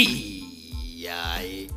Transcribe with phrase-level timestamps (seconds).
[0.00, 1.68] E aí?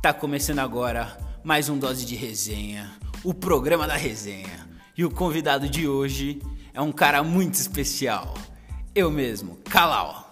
[0.00, 4.68] Tá começando agora mais um Dose de Resenha, o programa da resenha.
[4.96, 6.40] E o convidado de hoje
[6.72, 8.34] é um cara muito especial.
[8.94, 10.30] Eu mesmo, Calau.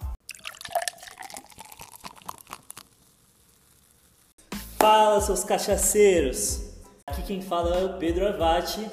[4.79, 6.69] Fala, seus cachaceiros!
[7.05, 8.89] Aqui quem fala é o Pedro Avati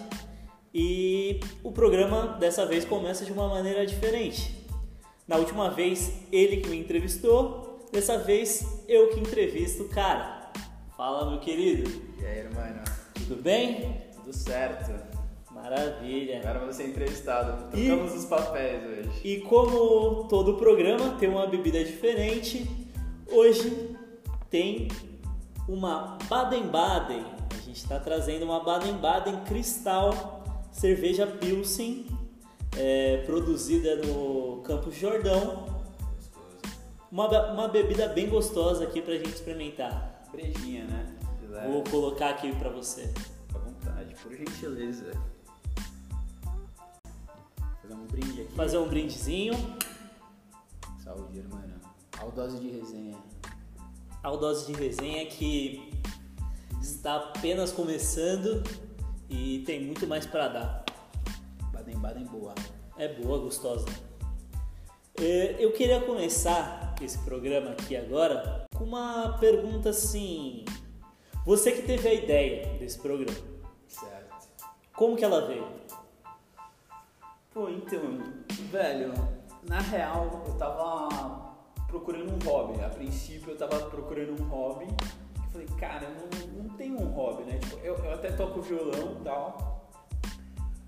[0.74, 4.59] e o programa dessa vez começa de uma maneira diferente.
[5.30, 10.50] Na última vez ele que me entrevistou, dessa vez eu que entrevisto o cara.
[10.96, 11.88] Fala, meu querido.
[12.20, 12.64] E aí, irmão?
[13.14, 14.02] Tudo bem?
[14.12, 14.90] Tudo certo.
[15.52, 16.40] Maravilha.
[16.40, 17.70] Agora você é entrevistado.
[17.70, 19.20] Trocamos E- os papéis hoje.
[19.22, 22.68] E como todo programa tem uma bebida diferente,
[23.30, 23.96] hoje
[24.50, 24.88] tem
[25.68, 27.24] uma Baden-Baden.
[27.56, 32.04] A gente está trazendo uma Baden-Baden Cristal, cerveja Pilsen,
[32.76, 35.80] é, produzida no Campos Jordão.
[37.10, 40.28] Uma, uma bebida bem gostosa aqui pra gente experimentar.
[40.30, 41.16] Brejinha, né?
[41.66, 43.12] Vou colocar aqui pra você.
[43.46, 45.12] Fica à vontade, por gentileza.
[47.82, 48.52] Fazer um brinde aqui.
[48.54, 49.54] Fazer um brindezinho.
[51.02, 51.60] Saúde, irmã.
[52.18, 53.16] Ao dose de resenha.
[54.22, 55.90] ao Dose de Resenha que
[56.80, 58.62] está apenas começando
[59.28, 60.79] e tem muito mais para dar.
[61.96, 62.54] Baden-Baden boa.
[62.96, 63.86] É boa, gostosa.
[65.20, 70.64] É, Eu queria começar esse programa aqui agora com uma pergunta assim.
[71.44, 73.36] Você que teve a ideia desse programa,
[73.88, 74.48] Certo.
[74.94, 75.66] como que ela veio?
[77.52, 78.18] Pô, então,
[78.70, 79.12] velho,
[79.68, 81.56] na real eu tava
[81.88, 82.80] procurando um hobby.
[82.84, 84.86] A princípio eu tava procurando um hobby.
[84.86, 86.10] Eu falei, cara, eu
[86.56, 87.58] não, não tenho um hobby, né?
[87.58, 89.69] Tipo, eu, eu até toco violão e tal.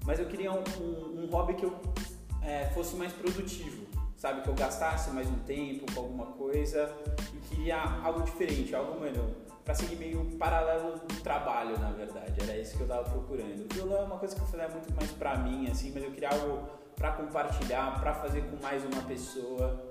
[0.05, 1.73] Mas eu queria um, um- um hobby que eu
[2.43, 3.87] é, fosse mais produtivo,
[4.17, 4.43] sabe?
[4.43, 6.93] Que eu gastasse mais um tempo com alguma coisa
[7.33, 9.35] e queria algo diferente, algo, mano,
[9.65, 12.35] pra seguir meio paralelo do trabalho, na verdade.
[12.43, 13.65] Era isso que eu tava procurando.
[13.71, 16.03] O violão é uma coisa que eu falei é muito mais pra mim, assim, mas
[16.03, 19.89] eu queria algo pra compartilhar, pra fazer com mais uma pessoa.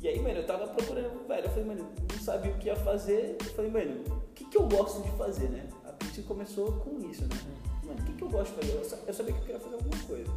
[0.00, 2.76] E aí, mano, eu tava procurando, velho, eu falei, mano, não sabia o que ia
[2.76, 3.36] fazer.
[3.40, 5.68] Eu falei, mano, o que, que eu gosto de fazer, né?
[5.84, 7.36] A princípio começou com isso, né?
[7.88, 8.72] Mano, o que, que eu gosto de fazer?
[8.74, 10.32] Eu, eu sabia que eu queria fazer alguma coisa.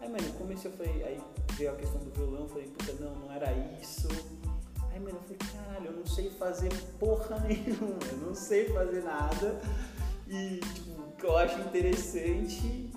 [0.00, 1.20] Aí, mano, comecei, eu falei, aí
[1.54, 3.50] veio a questão do violão, falei, puta, não, não era
[3.80, 4.06] isso.
[4.92, 9.02] Aí, mano, eu falei, caralho, eu não sei fazer porra nenhuma, eu não sei fazer
[9.02, 9.60] nada.
[10.28, 12.90] E, tipo, o que eu acho interessante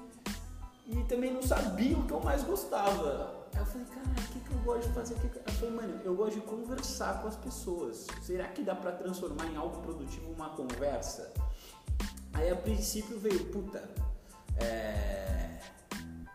[0.86, 3.46] e também não sabia o que eu mais gostava.
[3.54, 5.16] Aí eu falei, cara, o que, que eu gosto de fazer?
[5.16, 8.06] Que que- Eu falei, mano, eu gosto de conversar com as pessoas.
[8.22, 11.34] Será que dá pra transformar em algo produtivo uma conversa?
[12.38, 13.84] Aí a princípio veio, puta,
[14.60, 15.58] é.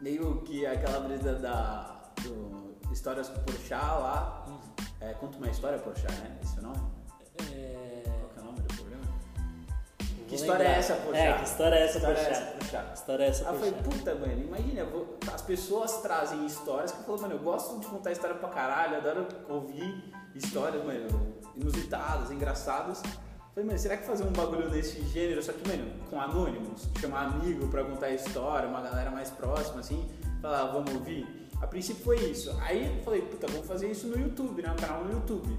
[0.01, 2.11] Meio que aquela brisa da.
[2.23, 4.45] Do Histórias com Porchat lá.
[5.01, 6.39] É, conta uma história, Porchat, né?
[6.43, 6.79] Esse é o nome?
[7.53, 8.03] É...
[8.05, 9.05] Qual que é o nome do programa?
[10.17, 10.75] vou Que história lembrar.
[10.75, 11.19] é essa, Porchat?
[11.27, 12.43] É, que história é essa, História é Porchat?
[12.43, 12.87] essa, Porchat?
[12.93, 13.99] Que história é essa, Aí eu falei, Porchat?
[13.99, 17.87] puta, mano, imagina, vou- as pessoas trazem histórias que eu falo, mano, eu gosto de
[17.87, 23.03] contar história pra caralho, adoro ouvir histórias, mano, inusitadas, engraçadas.
[23.55, 27.27] Falei, mano, será que fazer um bagulho desse gênero, só que, mano, com anônimos, chamar
[27.27, 30.09] amigo pra contar história, uma galera mais próxima, assim,
[30.41, 31.27] falar, "Ah, vamos ouvir?
[31.61, 32.51] A princípio foi isso.
[32.63, 35.57] Aí eu falei, puta, vamos fazer isso no YouTube, né, um canal no YouTube.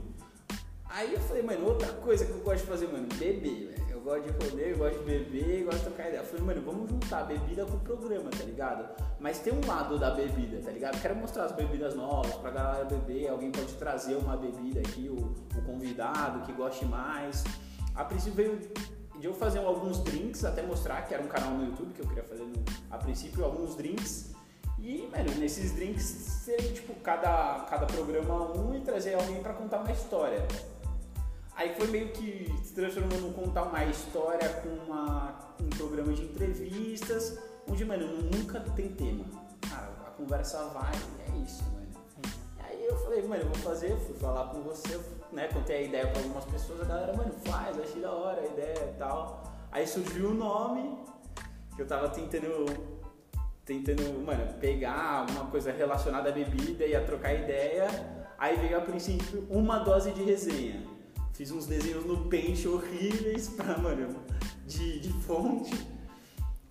[0.89, 3.83] Aí eu falei, mano, outra coisa que eu gosto de fazer, mano, beber, velho.
[3.89, 6.21] Eu gosto de rolê, eu gosto de beber, eu gosto de trocar ideia.
[6.21, 8.89] Eu falei, mano, vamos juntar a bebida com o programa, tá ligado?
[9.19, 11.01] Mas tem um lado da bebida, tá ligado?
[11.01, 13.29] Quero mostrar as bebidas novas pra galera beber.
[13.29, 15.15] Alguém pode trazer uma bebida aqui, o,
[15.57, 17.43] o convidado que goste mais.
[17.95, 18.59] A princípio veio
[19.19, 22.07] de eu fazer alguns drinks, até mostrar que era um canal no YouTube que eu
[22.07, 24.31] queria fazer, no, a princípio, alguns drinks.
[24.79, 29.79] E, mano, nesses drinks seria tipo cada, cada programa um e trazer alguém pra contar
[29.79, 30.45] uma história.
[31.55, 36.23] Aí foi meio que se transformou num contar uma história com uma, um programa de
[36.23, 37.37] entrevistas,
[37.69, 39.23] onde, mano, nunca tem tema.
[39.69, 41.87] Cara, a conversa vai, é isso, mano.
[42.59, 44.99] Aí eu falei, mano, eu vou fazer, fui falar com você,
[45.33, 45.47] né?
[45.47, 48.91] Contei a ideia pra algumas pessoas, a galera, mano, faz, achei da hora a ideia
[48.93, 49.43] e tal.
[49.71, 50.97] Aí surgiu o nome,
[51.75, 52.65] que eu tava tentando,
[53.65, 57.87] tentando, mano, pegar alguma coisa relacionada à bebida e a trocar ideia.
[58.37, 60.85] Aí veio a princípio uma dose de resenha.
[61.33, 64.15] Fiz uns desenhos no pente horríveis pra, mano,
[64.67, 65.73] de, de fonte.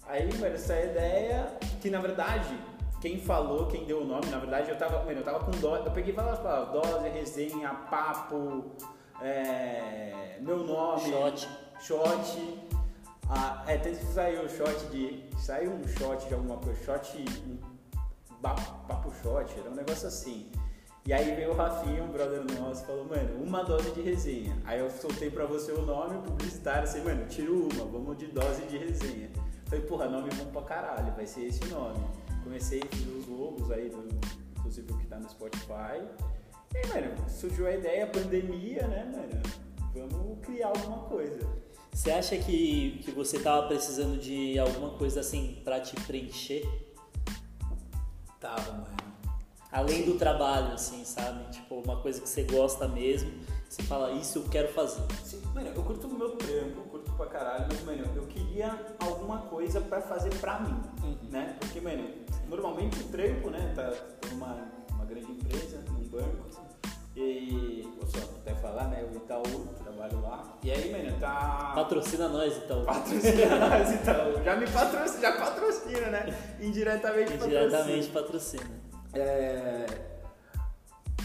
[0.06, 2.56] Aí, mano, essa ideia, que na verdade,
[3.02, 5.84] quem falou, quem deu o nome, na verdade, eu tava, mano, eu tava com dose,
[5.84, 8.76] eu peguei várias palavras, dose, resenha, papo,
[9.20, 11.48] é, meu nome, Shot.
[11.80, 12.60] shot,
[13.28, 17.58] ah, é, que sair o shot de, saiu um shot de alguma coisa, shot, um
[18.40, 20.52] papo shot, era um negócio assim.
[21.04, 24.56] E aí veio o Rafinha, um brother nosso, falou, mano, uma dose de resenha.
[24.64, 28.62] Aí eu soltei pra você o nome publicitário, assim, mano, tiro uma, vamos de dose
[28.66, 29.28] de resenha.
[29.66, 32.21] Falei, porra, nome bom pra caralho, vai ser esse nome.
[32.44, 34.08] Comecei a fazer os logos aí, do,
[34.58, 36.02] inclusive o que tá no Spotify.
[36.74, 39.42] E aí, mano, surgiu a ideia, a pandemia, né, mano?
[39.94, 41.46] Vamos criar alguma coisa.
[41.92, 46.66] Você acha que, que você tava precisando de alguma coisa assim pra te preencher?
[48.40, 48.96] Tava, mano.
[49.70, 51.50] Além do trabalho, assim, sabe?
[51.50, 53.30] Tipo, uma coisa que você gosta mesmo,
[53.68, 55.02] você fala, isso eu quero fazer.
[55.24, 59.38] Sim, mano, eu curto o meu trampo, curto pra caralho, mas, mano, eu queria alguma
[59.42, 61.16] coisa pra fazer pra mim, Uhum.
[61.30, 61.56] né?
[61.60, 62.08] Porque, mano,
[62.48, 63.92] normalmente o trampo, né, tá
[64.30, 64.56] numa
[64.90, 66.50] uma grande empresa, num banco,
[67.14, 69.42] e, só até falar, né, o Itaú,
[69.82, 71.72] trabalho lá, e aí, mano, tá...
[71.74, 72.84] Patrocina nós, então.
[72.84, 76.56] Patrocina nós, Itaú, já me patrocina, já patrocina, né?
[76.60, 78.62] Indiretamente Diretamente patrocina.
[78.64, 78.82] patrocina.
[79.14, 80.11] É...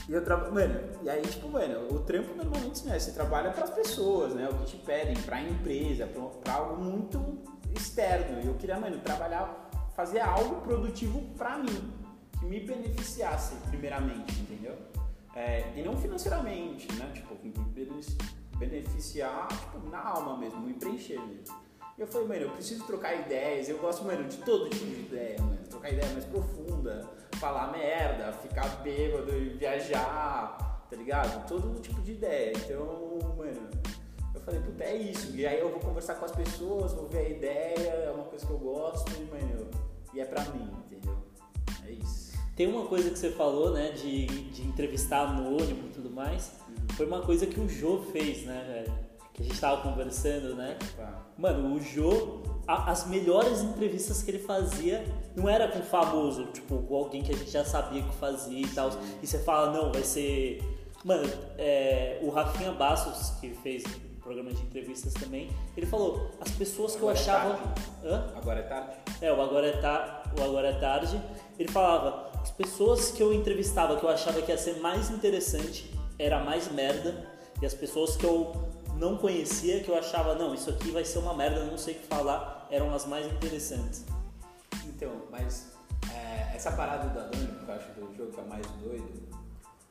[0.07, 3.69] E eu trabalho, mano, e aí, tipo, mano, o trampo normalmente, né, você trabalha pras
[3.69, 7.39] pessoas, né, o que te pedem, pra empresa, pra, pra algo muito
[7.75, 8.41] externo.
[8.41, 11.93] E eu queria, mano, trabalhar, fazer algo produtivo pra mim,
[12.39, 14.77] que me beneficiasse, primeiramente, entendeu?
[15.35, 17.35] É, e não financeiramente, né, tipo,
[18.57, 21.53] beneficiar, tipo, na alma mesmo, me preencher mesmo.
[21.97, 25.01] E eu falei, mano, eu preciso trocar ideias, eu gosto, mano, de todo tipo de
[25.01, 31.47] ideia, mano, trocar ideia mais profunda, falar merda, ficar bêbado e viajar, tá ligado?
[31.47, 32.53] Todo tipo de ideia.
[32.55, 33.69] Então, mano,
[34.33, 35.35] eu falei, puta, é isso.
[35.35, 38.45] E aí eu vou conversar com as pessoas, vou ver a ideia, é uma coisa
[38.45, 39.69] que eu gosto e, mano,
[40.13, 41.17] e é pra mim, entendeu?
[41.85, 42.27] É isso.
[42.55, 46.51] Tem uma coisa que você falou, né, de, de entrevistar anônimo e tudo mais.
[46.95, 49.07] Foi uma coisa que o Jô fez, né, velho?
[49.37, 50.75] Que a gente tava conversando, né?
[50.97, 51.13] Pá.
[51.37, 55.05] Mano, o Jô, a- as melhores entrevistas que ele fazia
[55.35, 58.67] não era com famoso, tipo, com alguém que a gente já sabia que fazia e
[58.69, 58.89] tal.
[59.21, 60.59] E você fala, não, vai ser.
[61.05, 63.83] Mano, é, o Rafinha Bastos, que fez
[64.23, 67.55] programa de entrevistas também, ele falou, as pessoas que eu Agora é achava.
[67.57, 67.81] tarde.
[68.03, 68.33] Hã?
[68.35, 68.89] Agora é tarde?
[69.21, 70.23] É, o Agora é, ta...
[70.37, 71.21] o Agora é Tarde.
[71.59, 75.93] Ele falava, as pessoas que eu entrevistava, que eu achava que ia ser mais interessante,
[76.17, 77.25] era mais merda.
[77.61, 78.51] E as pessoas que eu
[78.97, 81.99] não conhecia, que eu achava, não, isso aqui vai ser uma merda, não sei o
[81.99, 84.05] que falar, eram as mais interessantes.
[84.85, 85.73] Então, mas
[86.11, 89.27] é, essa parada do anônimo que eu acho do jogo que é mais doido,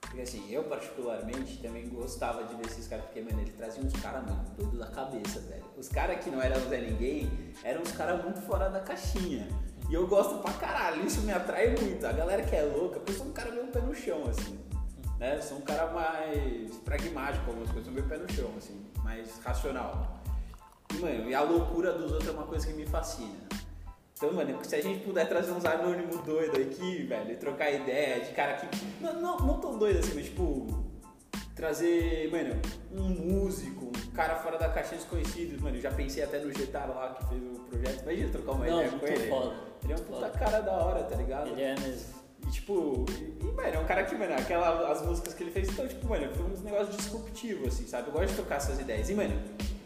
[0.00, 3.92] porque assim, eu particularmente também gostava de ver esses caras, porque, mano, ele trazia uns
[4.00, 5.64] caras muito doidos da cabeça, velho.
[5.76, 7.30] Os caras que não eram Zé Ninguém
[7.62, 9.46] eram uns caras muito fora da caixinha.
[9.90, 12.04] E eu gosto pra caralho, isso me atrai muito.
[12.06, 14.58] A galera que é louca, porque eu sou um cara meio pé no chão, assim.
[15.18, 15.36] Né?
[15.36, 19.38] Eu sou um cara mais pragmático, algumas coisas, sou meio pé no chão, assim, mais
[19.38, 20.18] racional.
[20.92, 23.46] E, mano, e a loucura dos outros é uma coisa que me fascina.
[24.14, 28.20] Então, mano, se a gente puder trazer uns anônimos doidos aqui, velho, e trocar ideia
[28.20, 28.66] de cara que.
[29.00, 30.84] Não, não, não tão doido assim, mas tipo.
[31.54, 32.60] Trazer, mano,
[32.92, 35.76] um músico, um cara fora da caixinha desconhecido, mano.
[35.76, 38.02] Eu já pensei até no Getaro lá que fez o projeto.
[38.02, 39.28] Imagina trocar uma Não, ideia com ele.
[39.30, 39.56] foda.
[39.82, 41.48] Ele é um puta cara da hora, tá ligado?
[41.48, 42.14] Ele é mesmo.
[42.46, 43.04] E tipo,
[43.42, 46.06] e, mano, é um cara que, mano, aquela, as músicas que ele fez, então, tipo,
[46.08, 48.08] mano, foi uns negócios disruptivos, assim, sabe?
[48.08, 49.08] Eu gosto de trocar essas ideias.
[49.10, 49.34] E, mano,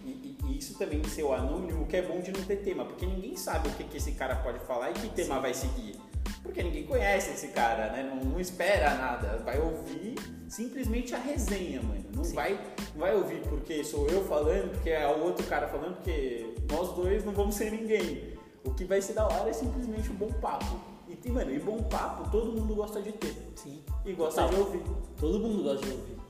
[0.05, 2.85] e, e- isso também ser o anônimo, o que é bom de não ter tema,
[2.85, 5.97] porque ninguém sabe o que, que esse cara pode falar e que tema vai seguir.
[6.43, 8.03] Porque ninguém conhece esse cara, né?
[8.03, 9.39] Não, não espera nada.
[9.45, 10.15] Vai ouvir
[10.49, 12.05] simplesmente a resenha, mano.
[12.15, 12.59] Não vai,
[12.95, 16.95] não vai ouvir porque sou eu falando, porque é o outro cara falando, porque nós
[16.95, 18.35] dois não vamos ser ninguém.
[18.65, 20.81] O que vai ser da hora é simplesmente um bom papo.
[21.25, 23.35] E, mano, e bom papo todo mundo gosta de ter.
[23.57, 23.83] Sim.
[24.05, 24.57] E gosta Total.
[24.57, 24.83] de ouvir.
[25.19, 26.21] Todo mundo gosta de ouvir.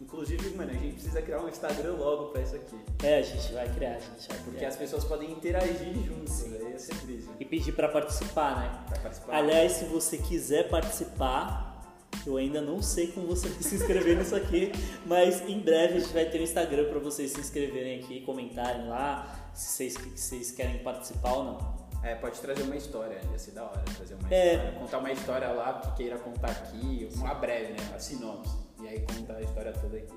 [0.00, 2.76] Inclusive, mano, a gente precisa criar um Instagram logo pra isso aqui.
[3.02, 4.68] É, a gente vai criar, a gente vai Porque criar.
[4.68, 6.44] as pessoas podem interagir juntos.
[6.44, 7.30] Aí ia ser triste.
[7.40, 8.84] E pedir pra participar, né?
[8.88, 9.34] Pra participar.
[9.34, 14.36] Aliás, se você quiser participar, eu ainda não sei como você vai se inscrever nisso
[14.36, 14.70] aqui,
[15.06, 18.86] mas em breve a gente vai ter um Instagram para vocês se inscreverem aqui, comentarem
[18.88, 21.75] lá se vocês, se vocês querem participar ou não.
[22.06, 24.52] É, pode trazer uma história, ia ser da hora trazer uma É.
[24.54, 24.78] história.
[24.78, 27.92] Contar uma história lá que queira contar aqui, uma breve, né?
[27.94, 28.56] A sinopse.
[28.80, 30.14] E aí contar a história toda aqui.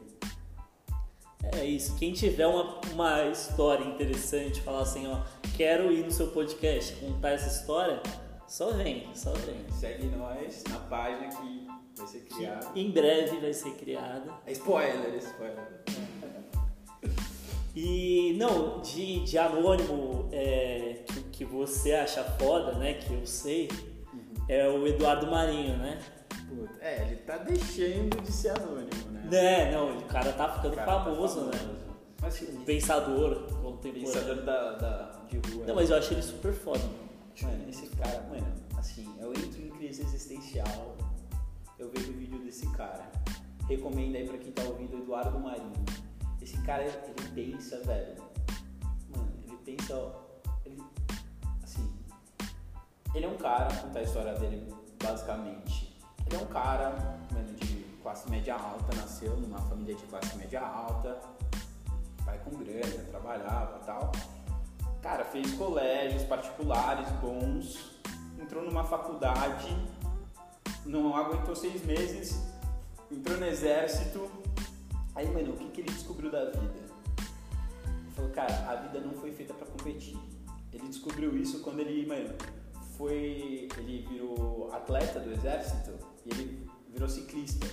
[1.58, 1.96] É isso.
[1.98, 5.22] Quem tiver uma, uma história interessante, falar assim, ó,
[5.58, 8.04] quero ir no seu podcast contar essa história,
[8.48, 9.66] só vem, só vem.
[9.72, 11.68] Segue nós na página que
[11.98, 12.68] vai ser Que criada.
[12.76, 14.32] em breve vai ser criada.
[14.46, 15.82] É spoiler, spoiler.
[17.76, 22.96] E não, de, de anônimo é, que, que você acha foda, né?
[22.96, 23.70] Que eu sei,
[24.50, 25.98] é o Eduardo Marinho, né?
[26.50, 29.26] Puta, é, ele tá deixando de ser anônimo, né?
[29.32, 31.58] Né, não, o cara tá ficando cara tá famoso, né?
[31.58, 31.80] famoso.
[32.22, 34.12] Mas O pensador contemporâneo.
[34.12, 35.66] pensador da, da, de rua.
[35.66, 36.84] Não, mas eu acho ele super foda.
[37.42, 40.98] Mano, esse cara, mano, assim, eu entro em crise existencial
[41.78, 43.10] eu vejo o vídeo desse cara.
[43.70, 45.72] Recomendo aí pra quem tá ouvindo, Eduardo Marinho.
[46.42, 46.94] Esse cara, ele
[47.34, 48.22] pensa, velho.
[49.16, 50.29] Mano, ele pensa, assim,
[53.14, 55.98] ele é um cara, contar a história dele basicamente.
[56.26, 57.20] Ele é um cara,
[57.58, 61.20] de classe média alta, nasceu numa família de classe média alta,
[62.26, 64.12] pai com grana, trabalhava e tal.
[65.02, 68.00] Cara, fez colégios particulares bons,
[68.40, 69.76] entrou numa faculdade,
[70.86, 72.40] não aguentou seis meses,
[73.12, 74.30] entrou no exército.
[75.16, 76.80] Aí, mano, o que, que ele descobriu da vida?
[77.88, 80.18] Ele falou, cara, a vida não foi feita para competir.
[80.72, 82.36] Ele descobriu isso quando ele, mano,
[83.00, 83.70] foi.
[83.78, 85.94] Ele virou atleta do exército
[86.26, 87.66] e ele virou ciclista.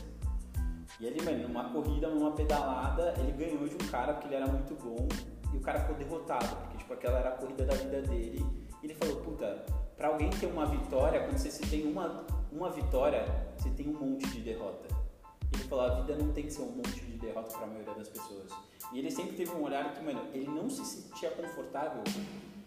[1.01, 4.47] E ele, mano, numa corrida, numa pedalada, ele ganhou de um cara porque ele era
[4.47, 5.09] muito bom
[5.53, 8.47] e o cara ficou derrotado, porque tipo, aquela era a corrida da vida dele.
[8.83, 9.67] E ele falou, puta,
[9.97, 13.27] pra alguém ter uma vitória, quando você tem uma, uma vitória,
[13.59, 14.87] você tem um monte de derrota.
[15.53, 17.95] Ele falou, a vida não tem que ser um monte de derrota para a maioria
[17.95, 18.51] das pessoas.
[18.93, 22.03] E ele sempre teve um olhar que, mano, ele não se sentia confortável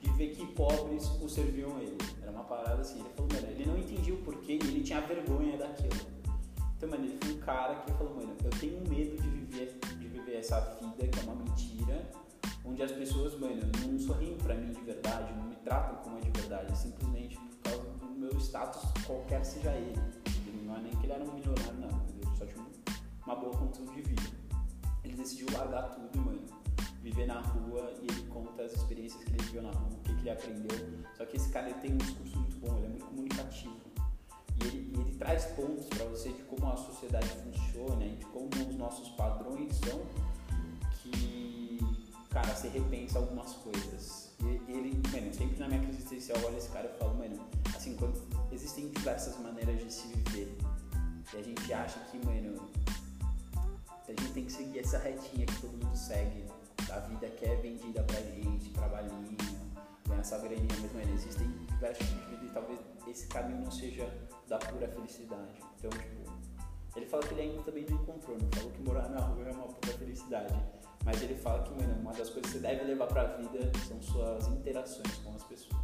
[0.01, 1.98] de ver que pobres o serviam a ele.
[2.22, 3.00] Era uma parada assim.
[3.00, 6.20] Ele falou, mano, ele não entendia o porquê e ele tinha vergonha daquilo.
[6.77, 10.08] Então, mano, ele foi um cara que falou, mano, eu tenho medo de viver, de
[10.08, 12.10] viver essa vida que é uma mentira,
[12.63, 16.22] onde as pessoas, mano, não sorriem pra mim de verdade, não me tratam como é
[16.22, 20.00] de verdade, simplesmente por causa do meu status, qualquer seja ele.
[20.48, 22.65] ele não é nem que ele era um milionário, não, ele só tinha
[23.25, 24.24] uma boa condição de vida.
[25.03, 26.41] Ele decidiu largar tudo, mano,
[27.01, 30.13] viver na rua e ele conta as experiências que ele viveu na rua, o que,
[30.13, 30.77] que ele aprendeu.
[31.18, 33.75] Só que esse cara tem um discurso muito bom, ele é muito comunicativo.
[34.58, 38.25] E ele, e ele traz pontos para você de como a sociedade funciona e de
[38.25, 40.01] como os nossos padrões são
[41.01, 41.79] que,
[42.29, 44.34] cara, você repensa algumas coisas.
[44.41, 47.39] E ele, mano, sempre na minha crise existencial eu olho esse cara e falo, mano,
[47.75, 50.58] assim, quando existem diversas maneiras de se viver
[51.34, 52.68] e a gente acha que, mano,
[54.08, 56.44] a gente tem que seguir essa retinha que todo mundo segue,
[56.92, 59.38] a vida que é vendida pra gente, trabalhinho,
[60.08, 63.72] ganhar essa graninha, mas, mano, existem diversos tipos de vida e talvez esse caminho não
[63.72, 64.12] seja
[64.48, 65.62] da pura felicidade.
[65.78, 66.32] Então, tipo,
[66.96, 69.52] ele fala que ele ainda também não encontrou, não falou que morar na rua é
[69.52, 70.54] uma pura felicidade.
[71.06, 74.02] Mas ele fala que, mano, uma das coisas que você deve levar pra vida são
[74.02, 75.82] suas interações com as pessoas.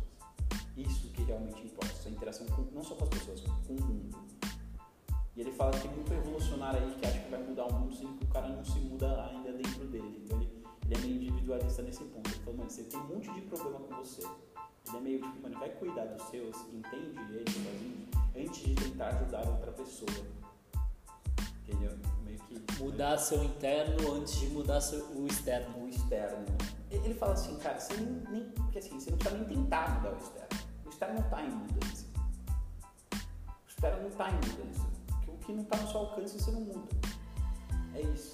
[0.76, 4.18] Isso que realmente importa, sua interação com, não só com as pessoas, com o mundo.
[5.36, 7.94] E ele fala que tem muito revolucionário aí que acha que vai mudar o mundo,
[7.96, 10.22] sendo que o cara não se muda ainda dentro dele.
[10.24, 10.55] Então ele,
[10.86, 12.30] ele é meio individualista nesse ponto.
[12.30, 14.22] Ele falou, mano, você tem um monte de problema com você.
[14.88, 19.08] Ele é meio tipo, mano, vai cuidar dos seus, entende ele sozinho, antes de tentar
[19.08, 20.12] ajudar outra pessoa.
[21.64, 21.98] Entendeu?
[22.24, 22.84] Meio que.
[22.84, 25.84] Mudar seu interno antes de mudar seu, o externo.
[25.84, 26.46] O externo.
[26.92, 28.50] Ele fala assim, cara, você nem, nem.
[28.52, 30.50] Porque assim, você não precisa nem tentar mudar o externo.
[30.86, 32.06] O externo não tá em mudança.
[33.12, 34.88] O externo não tá em mudança.
[35.08, 36.88] Porque o que não tá no seu alcance você não muda.
[37.96, 38.32] É isso.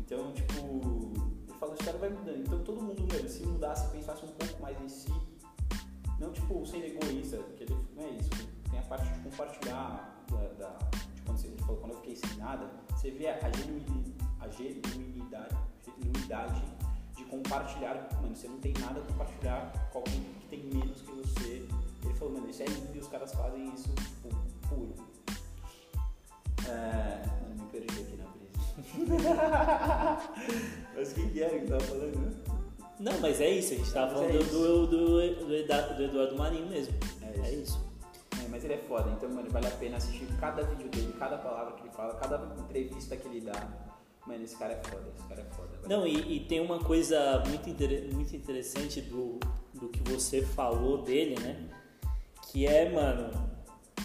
[0.00, 2.40] Então, tipo, fala, o externo vai mudando.
[2.40, 5.12] Então todo mundo, mesmo, se mudasse, pensasse um pouco mais em si,
[6.18, 8.30] não tipo sendo egoísta, porque ele não é isso.
[8.70, 10.78] Tem a parte de compartilhar da, da
[11.14, 15.56] de quando, você, falou, quando eu fiquei sem nada, você vê a genuinidade, a genuinidade,
[15.84, 16.62] genuinidade
[17.16, 21.12] de compartilhar, mano, você não tem nada a compartilhar com alguém que tem menos que
[21.12, 21.68] você.
[22.02, 24.28] Ele falou, mano, isso é lindo e os caras fazem isso tipo,
[24.68, 24.94] puro.
[26.66, 28.39] É, mano, me perdi aqui brisa.
[30.96, 32.32] Mas quem que era que tava falando, né?
[32.98, 34.52] Não, mas é isso, a gente tava Mas é falando isso.
[34.52, 36.94] do, do, do, do Eduardo Marinho mesmo.
[37.22, 37.42] É isso.
[37.42, 37.90] É isso.
[38.44, 41.38] É, mas ele é foda, então, mano, vale a pena assistir cada vídeo dele, cada
[41.38, 43.68] palavra que ele fala, cada entrevista que ele dá.
[44.26, 45.68] Mano, esse cara é foda, esse cara é foda.
[45.80, 49.40] vale Não, e, e tem uma coisa muito, inter- muito interessante do,
[49.72, 51.68] do que você falou dele, né?
[52.52, 53.30] Que é, mano,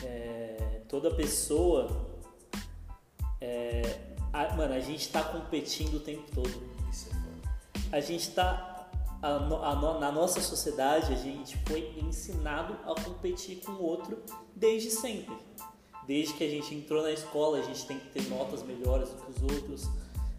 [0.04, 1.90] é, toda pessoa.
[3.42, 3.82] é,
[4.44, 6.50] a- mano, a gente tá competindo o tempo todo.
[6.92, 7.90] Isso é foda.
[7.92, 8.72] A gente tá.
[9.22, 14.22] a a na nossa sociedade, a gente foi ensinado a competir com o outro
[14.56, 15.36] desde sempre.
[16.06, 19.16] Desde que a gente entrou na escola, a gente tem que ter notas melhores do
[19.24, 19.90] que os outros.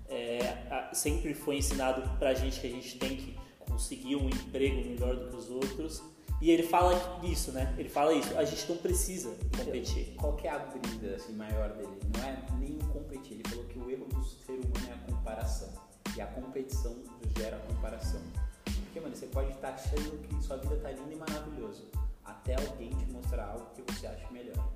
[0.08, 5.16] É, sempre foi ensinado pra gente que a gente tem que conseguir um emprego melhor
[5.16, 6.02] do que os outros.
[6.40, 7.75] E ele fala isso, né?
[7.78, 8.37] Ele fala isso.
[8.37, 10.14] A gente não precisa competir.
[10.16, 11.99] Qual é a brisa assim, maior dele?
[12.14, 13.35] Não é nem competir.
[13.35, 15.69] Ele falou que o erro do ser humano é a comparação.
[16.14, 16.95] E a competição
[17.37, 18.21] gera comparação.
[18.64, 21.85] Porque, mano, você pode estar achando que sua vida tá linda e maravilhosa.
[22.25, 24.73] Até alguém te mostrar algo que você acha melhor.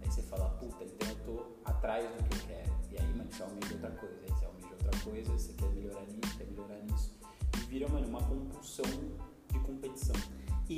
[0.00, 2.70] Aí você fala, puta, então eu tô atrás do que eu quero.
[2.90, 4.20] E aí, mano, você almeja outra coisa.
[4.22, 7.14] Aí você almeja outra coisa, você quer melhorar nisso, quer melhorar nisso.
[7.56, 8.84] E vira, mano, uma compulsão
[9.52, 10.16] de competição.
[10.68, 10.74] E,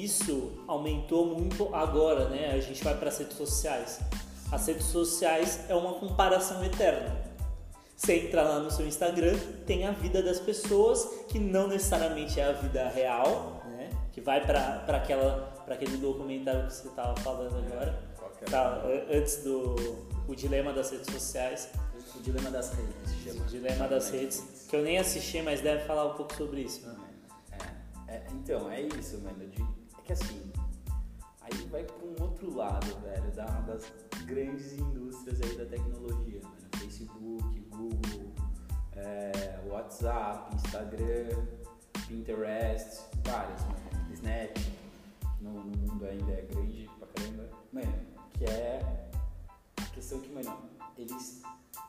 [0.00, 2.52] e isso aumentou muito agora, né?
[2.54, 4.00] A gente vai para as redes sociais.
[4.50, 7.14] As redes sociais é uma comparação eterna.
[7.96, 12.44] Você entra lá no seu Instagram, tem a vida das pessoas, que não necessariamente é
[12.44, 13.90] a vida real, né?
[14.12, 14.84] Que vai para
[15.68, 18.02] aquele documentário que você estava falando agora.
[18.18, 19.74] Qualquer Tá, antes do
[20.26, 21.68] o dilema das redes sociais,
[22.16, 26.06] O dilema das redes o dilema das redes, que eu nem assisti, mas deve falar
[26.06, 26.86] um pouco sobre isso.
[26.86, 26.94] Né?
[28.34, 29.46] Então, é isso, mano.
[29.48, 30.52] de- é que assim,
[31.40, 33.90] aí vai pra um outro lado, velho, da, das
[34.26, 36.54] grandes indústrias aí da tecnologia, mano.
[36.78, 38.32] Facebook, Google,
[38.92, 41.46] é, WhatsApp, Instagram,
[42.06, 44.12] Pinterest, várias, mano.
[44.12, 44.56] Snap,
[45.40, 47.48] no, no mundo ainda é grande pra caramba.
[47.72, 47.94] Mano,
[48.34, 49.08] que é
[49.78, 51.42] a questão que, mano, eles.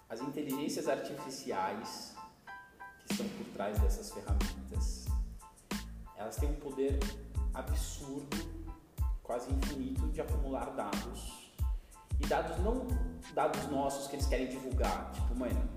[0.08, 2.16] As inteligências artificiais
[3.06, 5.05] que estão por trás dessas ferramentas
[6.18, 7.00] elas têm um poder
[7.54, 8.38] absurdo,
[9.24, 11.52] quase infinito, de acumular dados.
[12.20, 12.88] E dados não
[13.34, 15.12] dados nossos que eles querem divulgar.
[15.12, 15.70] Tipo, mano,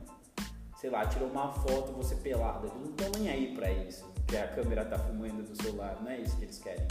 [0.76, 2.66] sei lá, tirou uma foto você pelada.
[2.66, 4.04] Eles não estão nem aí pra isso.
[4.26, 6.86] Que a câmera tá filmando do celular, não é isso que eles querem.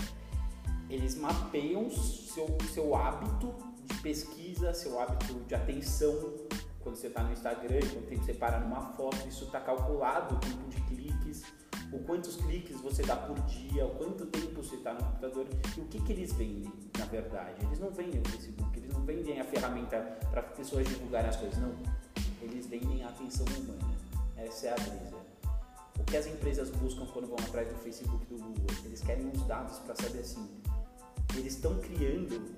[0.89, 3.53] Eles mapeiam seu, seu hábito
[3.85, 6.13] de pesquisa, seu hábito de atenção
[6.87, 10.69] quando você está no Instagram, tempo você para numa foto, isso está calculado, o tempo
[10.69, 11.16] de cliques,
[11.91, 15.81] o quantos cliques você dá por dia, o quanto tempo você está no computador e
[15.81, 17.65] o que, que eles vendem, na verdade.
[17.65, 21.57] Eles não vendem o Facebook, eles não vendem a ferramenta para pessoas divulgarem as coisas,
[21.59, 21.73] não.
[22.41, 23.95] Eles vendem a atenção humana.
[24.35, 25.17] Essa é a brisa.
[25.99, 28.65] O que as empresas buscam quando vão atrás do Facebook e do Google?
[28.85, 30.47] Eles querem os dados para saber assim.
[31.35, 32.55] Eles estão criando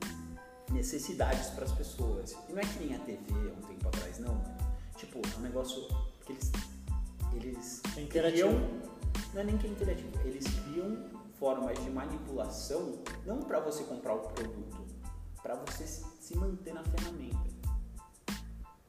[0.72, 2.36] necessidades para as pessoas.
[2.48, 4.42] E não é que nem a TV há um tempo atrás, não.
[4.98, 5.88] Tipo, é um negócio
[6.26, 6.52] que eles
[7.34, 8.52] eles É criam,
[9.34, 11.06] não é nem que é interativo, eles criam
[11.40, 14.86] formas de manipulação não para você comprar o produto,
[15.42, 17.50] para você se manter na ferramenta.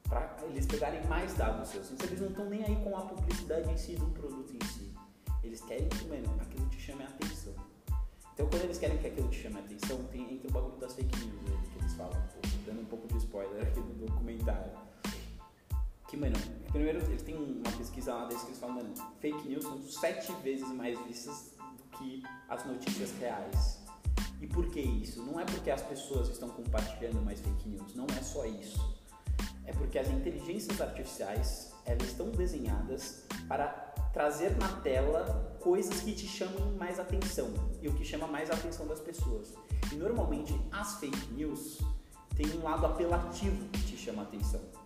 [0.09, 1.93] Para eles pegarem mais dados seus.
[1.93, 4.93] Então, eles não estão nem aí com a publicidade em si do produto em si.
[5.45, 7.55] Eles querem que, mano, aquilo te chame a atenção.
[8.35, 10.95] Então, quando eles querem que aquilo te chame a atenção, tem, entra o bagulho das
[10.95, 12.21] fake news aí, que eles falam,
[12.67, 14.73] dando um pouco de spoiler aqui no documentário.
[16.11, 16.35] Que, mano,
[16.73, 20.33] primeiro eles têm uma pesquisa lá deles que eles falam, mano, fake news são sete
[20.43, 23.79] vezes mais vistas do que as notícias reais.
[24.41, 25.23] E por que isso?
[25.23, 28.99] Não é porque as pessoas estão compartilhando mais fake news, não é só isso.
[29.65, 33.69] É porque as inteligências artificiais, elas estão desenhadas para
[34.13, 38.55] trazer na tela coisas que te chamam mais atenção e o que chama mais a
[38.55, 39.55] atenção das pessoas.
[39.93, 41.79] E normalmente as fake news
[42.35, 44.80] têm um lado apelativo que te chama a atenção.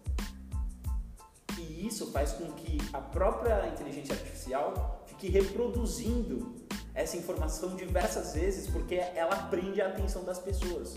[1.84, 6.54] Isso faz com que a própria inteligência artificial fique reproduzindo
[6.94, 10.96] essa informação diversas vezes porque ela prende a atenção das pessoas.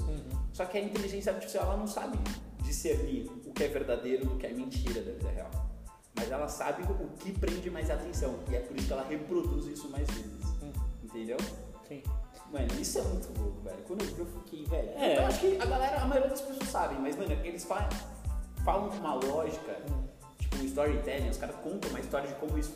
[0.54, 2.18] Só que a inteligência artificial ela não sabe
[2.64, 5.52] discernir o que é verdadeiro do que é mentira da vida real.
[6.16, 8.40] Mas ela sabe o que prende mais atenção.
[8.50, 10.46] E é por isso que ela reproduz isso mais vezes.
[11.04, 11.38] Entendeu?
[11.88, 12.02] Sim.
[12.52, 13.78] Mano, isso é muito louco, velho.
[13.86, 14.90] Quando eu vi, eu fiquei, velho.
[14.92, 15.12] É.
[15.12, 17.90] Então, eu acho que a galera, a maioria das pessoas sabem, mas, mano, eles fa
[18.64, 20.07] falam com uma lógica, tipo,
[20.60, 22.72] um storytelling, os caras contam uma história de como isso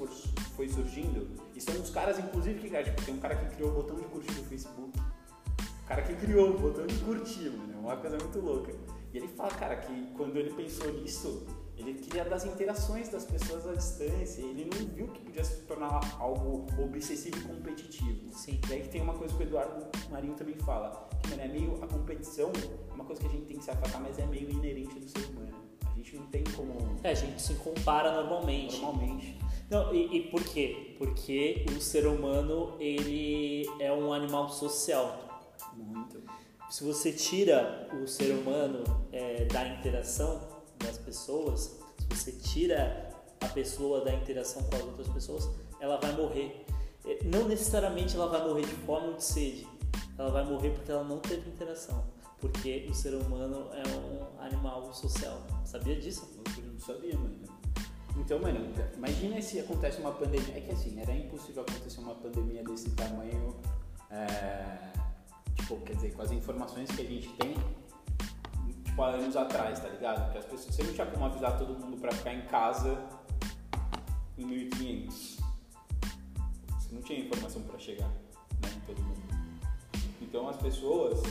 [0.55, 1.27] foi surgindo.
[1.55, 3.95] E são os caras, inclusive, que, cara, tipo, tem um cara que criou o botão
[3.95, 4.99] de curtir do Facebook.
[4.99, 7.73] O cara que criou o botão de curtir, mano.
[7.73, 8.73] É uma coisa muito louca.
[9.13, 11.45] E ele fala, cara, que quando ele pensou nisso,
[11.77, 14.41] ele queria das interações das pessoas à distância.
[14.41, 18.31] Ele não viu que podia se tornar algo obsessivo e competitivo.
[18.31, 18.59] Sim.
[18.69, 21.47] E aí que tem uma coisa que o Eduardo Marinho também fala, que mano, é
[21.47, 22.51] meio a competição,
[22.89, 25.09] é uma coisa que a gente tem que se afastar, mas é meio inerente do
[25.09, 25.60] ser humano.
[26.01, 28.81] A gente não tem como É, a gente se compara normalmente.
[28.81, 29.37] normalmente.
[29.69, 30.95] Não, e, e por quê?
[30.97, 35.43] Porque o ser humano, ele é um animal social.
[35.75, 36.19] Muito.
[36.71, 40.41] Se você tira o ser humano é, da interação
[40.79, 46.13] das pessoas, se você tira a pessoa da interação com as outras pessoas, ela vai
[46.13, 46.65] morrer.
[47.05, 49.67] É, Não necessariamente ela vai morrer de fome ou de sede.
[50.17, 52.03] Ela vai morrer porque ela não teve interação.
[52.41, 55.45] Porque o ser humano é um animal social.
[55.63, 56.27] Sabia disso?
[56.57, 57.39] Eu não sabia, mano.
[58.17, 60.57] Então, mano, imagina se acontece uma pandemia.
[60.57, 63.55] É que assim, era impossível acontecer uma pandemia desse tamanho.
[64.09, 64.91] é,
[65.55, 67.53] tipo, quer dizer, com as informações que a gente tem,
[68.83, 70.23] tipo, há anos atrás, tá ligado?
[70.25, 70.75] Porque as pessoas.
[70.75, 72.97] Você não tinha como avisar todo mundo pra ficar em casa
[74.35, 75.37] em 1500.
[76.67, 78.69] Você não tinha informação pra chegar, né?
[78.75, 79.21] Em todo mundo.
[80.21, 81.21] Então as pessoas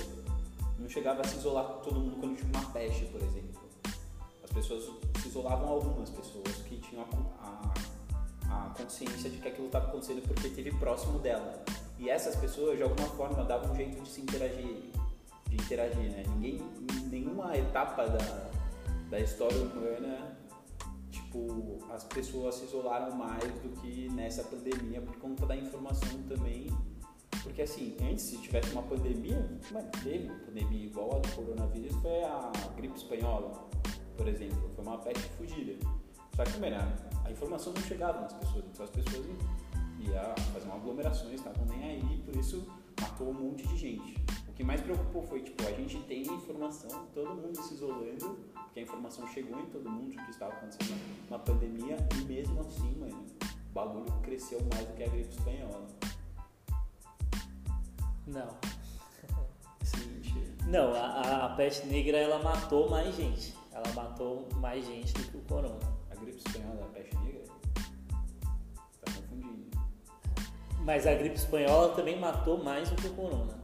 [0.80, 3.60] não chegavam a se isolar todo mundo quando tinha uma peste, por exemplo.
[4.42, 4.90] As pessoas
[5.20, 7.04] se isolavam algumas pessoas que tinham
[7.38, 7.72] a,
[8.48, 11.62] a, a consciência de que aquilo estava acontecendo porque esteve próximo dela.
[11.98, 14.90] E essas pessoas, de alguma forma, davam um jeito de se interagir,
[15.46, 16.24] de interagir, né?
[16.28, 16.62] Ninguém,
[17.10, 18.50] nenhuma etapa da,
[19.10, 20.38] da história humana,
[21.10, 26.68] tipo, as pessoas se isolaram mais do que nessa pandemia por conta da informação também.
[27.42, 31.96] Porque assim, antes se tivesse uma pandemia, mano, teve uma pandemia igual a do coronavírus,
[31.96, 33.68] foi a gripe espanhola,
[34.16, 35.74] por exemplo, foi uma peste fugida.
[36.36, 36.76] Só que, mano,
[37.24, 42.22] a informação não chegava nas pessoas, então as pessoas iam fazer aglomerações, estavam nem aí,
[42.24, 42.66] por isso
[43.00, 44.16] matou um monte de gente.
[44.48, 48.80] O que mais preocupou foi, tipo, a gente tem informação, todo mundo se isolando, porque
[48.80, 52.94] a informação chegou em todo mundo de que estava acontecendo uma pandemia, e mesmo assim,
[52.98, 53.24] mano,
[53.70, 55.86] o bagulho cresceu mais do que a gripe espanhola.
[58.30, 58.56] Não.
[59.98, 60.46] Mentira.
[60.68, 63.56] Não, a, a peste negra ela matou mais gente.
[63.72, 65.80] Ela matou mais gente do que o corona.
[66.10, 67.42] A gripe espanhola é a peste negra?
[69.00, 69.70] Tá confundindo.
[70.80, 73.58] Mas a gripe espanhola também matou mais do que o corona.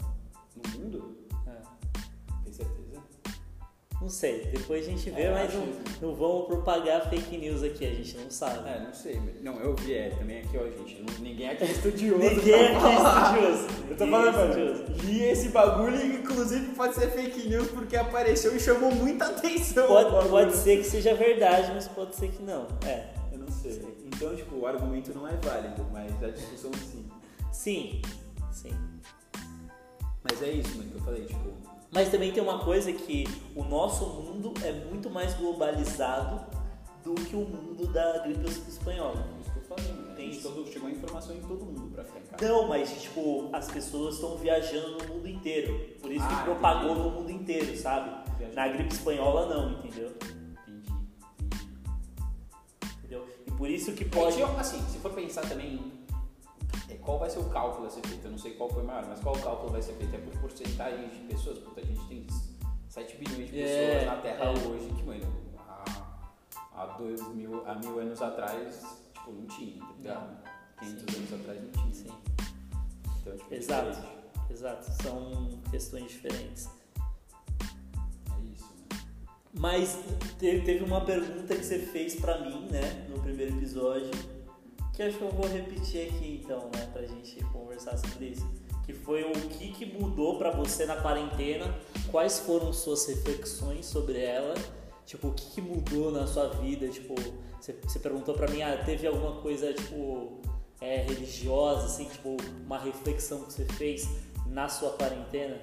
[0.56, 1.25] No mundo?
[4.00, 7.62] Não sei, depois a gente vê, É, mas não, que- não vamos propagar fake news
[7.62, 8.68] aqui, a gente não sabe.
[8.68, 9.18] É, não sei.
[9.18, 11.02] mas- Não, eu vi, é, também aqui, ó, gente.
[11.02, 12.18] não- Ninguém aqui é estudioso.
[12.22, 13.66] Ninguém pra aqui é estudioso.
[13.90, 15.06] Eu tô falando, é mano, estudioso.
[15.06, 19.86] li esse bagulho inclusive pode ser fake news porque apareceu e chamou muita atenção.
[19.86, 22.66] Pode, pode ser que seja verdade, mas pode ser que não.
[22.86, 23.08] É.
[23.32, 23.82] Eu não sei.
[24.04, 27.04] Então, tipo, o argumento não é válido, mas a discussão sim.
[27.50, 28.02] Sim,
[28.52, 28.72] sim.
[30.22, 31.65] Mas é isso, mano, que eu falei, tipo.
[31.92, 36.44] Mas também tem uma coisa que o nosso mundo é muito mais globalizado
[37.04, 39.24] do que o mundo da gripe espanhola.
[39.40, 40.14] Isso que eu falei, mano.
[40.16, 40.42] Tem isso.
[40.50, 42.36] todo, chegou a informação em todo mundo pra ficar.
[42.44, 45.96] Não, mas tipo, as pessoas estão viajando no mundo inteiro.
[46.00, 47.08] Por isso Ah, que propagou entendi.
[47.08, 48.10] no mundo inteiro, sabe?
[48.38, 48.56] Viajando.
[48.56, 50.08] Na gripe espanhola não, entendeu?
[50.08, 50.34] Entendi,
[50.68, 50.92] entendi.
[52.98, 53.26] Entendeu?
[53.46, 55.95] E por isso que Pode, assim, se for pensar também é,
[56.94, 59.20] qual vai ser o cálculo a ser feito, eu não sei qual foi maior, mas
[59.20, 60.14] qual o cálculo vai ser feito?
[60.14, 61.58] É por porcentagem de pessoas?
[61.58, 62.26] Puta, a gente tem
[62.88, 64.50] 7 bilhões de pessoas É, na Terra é.
[64.68, 65.26] hoje que, mano,
[65.58, 65.84] há,
[66.74, 68.82] há, dois mil, há mil anos atrás,
[69.14, 70.38] tipo, não tinha, tá ligado?
[70.80, 71.92] 500 anos atrás não tinha.
[71.94, 72.12] Sim,
[73.20, 73.90] Então, tipo, é Exato.
[73.90, 74.16] diferente.
[74.50, 75.02] exato.
[75.02, 76.68] São questões diferentes.
[78.30, 79.02] É isso, mano.
[79.54, 79.98] Mas
[80.38, 84.10] te- teve uma pergunta que você fez pra mim, né, no primeiro episódio,
[84.96, 88.50] que acho que eu vou repetir aqui então, né, pra gente conversar sobre isso.
[88.86, 91.66] Que foi o que, que mudou pra você na quarentena,
[92.10, 94.54] quais foram suas reflexões sobre ela,
[95.04, 97.14] tipo, o que, que mudou na sua vida, tipo,
[97.60, 100.40] você, você perguntou pra mim, ah, teve alguma coisa, tipo,
[100.80, 104.08] é, religiosa, assim, tipo, uma reflexão que você fez
[104.46, 105.60] na sua quarentena?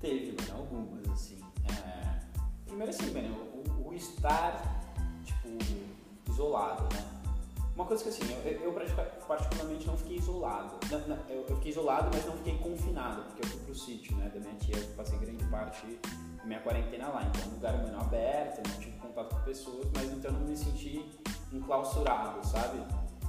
[0.00, 1.40] Teve, mano, algumas, assim.
[1.68, 2.20] É,
[2.66, 3.34] Primeiro assim, mano,
[3.80, 4.80] o, o estar,
[5.24, 5.48] tipo,
[6.30, 7.13] isolado, né?
[7.74, 8.72] Uma coisa que assim, eu, eu
[9.26, 10.78] particularmente não fiquei isolado.
[10.88, 14.16] Não, não, eu, eu fiquei isolado, mas não fiquei confinado, porque eu fui pro sítio,
[14.16, 15.84] né, da minha tia, eu passei grande parte
[16.38, 17.24] da minha quarentena lá.
[17.24, 20.56] Então, um lugar, mano, aberto, não tive contato com pessoas, mas então eu não me
[20.56, 21.04] senti
[21.52, 22.78] enclausurado, sabe?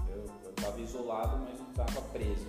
[0.10, 2.46] Eu, eu tava isolado, mas não tava preso.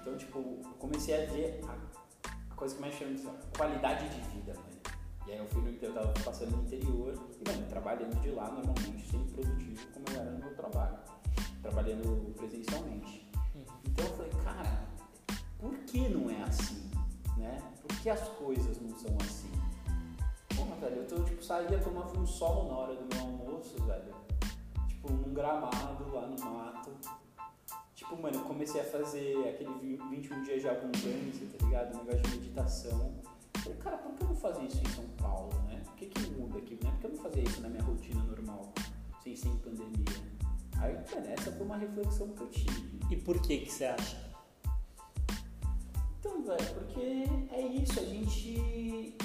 [0.00, 3.26] Então, tipo, eu comecei a ver a, coisa que mais chama de
[3.56, 4.80] qualidade de vida, mano.
[5.26, 8.50] E aí eu fui no eu tava passando no interior e, mano, trabalhando de lá
[8.50, 10.98] normalmente, sempre produtivo como eu era trabalho.
[11.62, 13.28] Trabalhando presencialmente.
[13.84, 14.86] Então eu falei, cara,
[15.58, 16.90] por que não é assim?
[17.36, 17.60] Né?
[17.82, 19.50] Por que as coisas não são assim?
[20.56, 24.14] Pô, velho, eu tô, tipo, saía tomava um sol na hora do meu almoço, velho.
[24.88, 26.90] Tipo, num gramado lá no mato.
[27.94, 31.94] Tipo, mano, eu comecei a fazer aquele vi- 21 dias de abundância, tá ligado?
[31.94, 33.14] Um negócio de meditação.
[33.58, 35.82] Falei, cara, por que eu não fazia isso em São Paulo, né?
[35.86, 36.90] O que que muda aqui, né?
[36.92, 38.72] Por que eu não fazia isso na minha rotina normal,
[39.22, 40.39] sem, sem pandemia?
[40.80, 43.00] Aí, mano, essa foi uma reflexão que eu tive.
[43.10, 44.16] E por que que você acha?
[46.18, 49.16] Então, velho, porque é isso, a gente.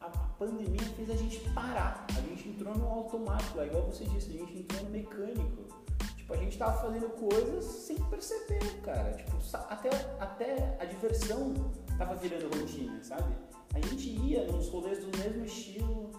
[0.00, 2.06] A, pandemia fez a gente parar.
[2.10, 5.68] A gente entrou no automático, é igual você disse, a gente entrou no mecânico.
[6.16, 9.12] Tipo, a gente tava fazendo coisas sem perceber, cara.
[9.14, 9.36] Tipo,
[9.68, 9.90] até,
[10.20, 11.54] até a diversão
[11.96, 13.34] tava virando rotina, sabe?
[13.74, 16.10] A gente ia nos rolês do mesmo estilo,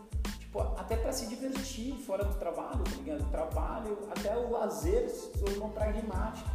[0.49, 3.29] tipo, até pra se divertir fora do trabalho, tá ligado?
[3.29, 6.49] Trabalho, até o lazer se tornou pragmático.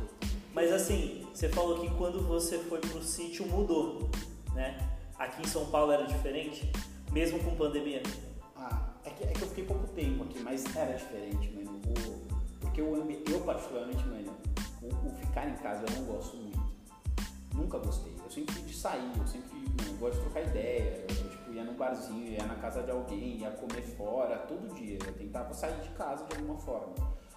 [0.53, 4.09] Mas assim, você falou que quando você foi pro sítio mudou,
[4.55, 4.77] né?
[5.19, 6.71] Aqui em São Paulo era diferente,
[7.13, 8.03] mesmo com pandemia.
[8.57, 11.81] Ah, é que, é que eu fiquei pouco tempo aqui, mas era diferente, mano.
[11.87, 12.25] O-
[12.61, 14.33] porque o ambi- eu particularmente, mano,
[14.83, 16.65] o, o ficar em casa eu não gosto muito.
[17.55, 18.14] Nunca gostei.
[18.35, 21.07] Sempre de sair, eu sempre eu gosto de trocar ideia.
[21.09, 24.99] Eu, tipo, ia num barzinho, ia na casa de alguém, ia comer fora, todo dia.
[25.07, 26.95] Eu tentava sair de casa de alguma forma,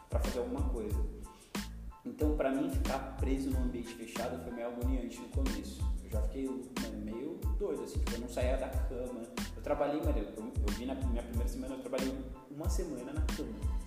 [0.09, 0.97] pra fazer alguma coisa.
[2.03, 5.83] Então, pra mim, ficar preso num ambiente fechado foi meio agoniante no começo.
[6.03, 9.21] Eu já fiquei mano, meio doido, assim, tipo, eu não saía da cama.
[9.55, 12.11] Eu trabalhei, mano, eu, eu vi na minha primeira semana, eu trabalhei
[12.49, 13.86] uma semana na cama.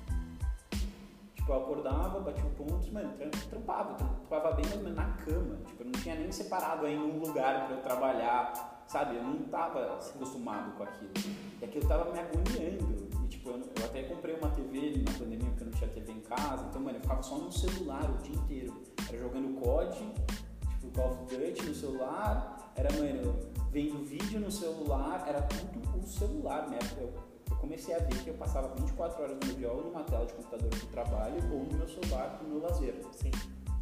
[1.50, 5.58] Tipo, eu acordava, batia o ponto, mano, tram- trampava, trampava bem, mas na cama.
[5.66, 9.16] Tipo, eu não tinha nem separado ainda um lugar pra eu trabalhar, sabe?
[9.16, 11.10] Eu não tava acostumado com aquilo.
[11.60, 13.08] E aquilo tava me agoniando.
[13.24, 16.12] E, tipo, eu, eu até comprei uma TV na pandemia, porque eu não tinha TV
[16.12, 16.66] em casa.
[16.68, 18.82] Então, mano, eu ficava só no celular o dia inteiro.
[19.08, 19.96] Era jogando COD,
[20.68, 22.72] tipo, Call of Duty no celular.
[22.76, 23.36] Era, mano,
[23.72, 25.24] vendo vídeo no celular.
[25.26, 26.78] Era tudo o celular, né?
[26.96, 27.12] Eu,
[27.50, 30.24] eu comecei a ver que eu passava 24 horas no meu dia ou numa tela
[30.24, 32.94] de computador pro trabalho ou no meu celular pro meu lazer.
[33.12, 33.30] Sim.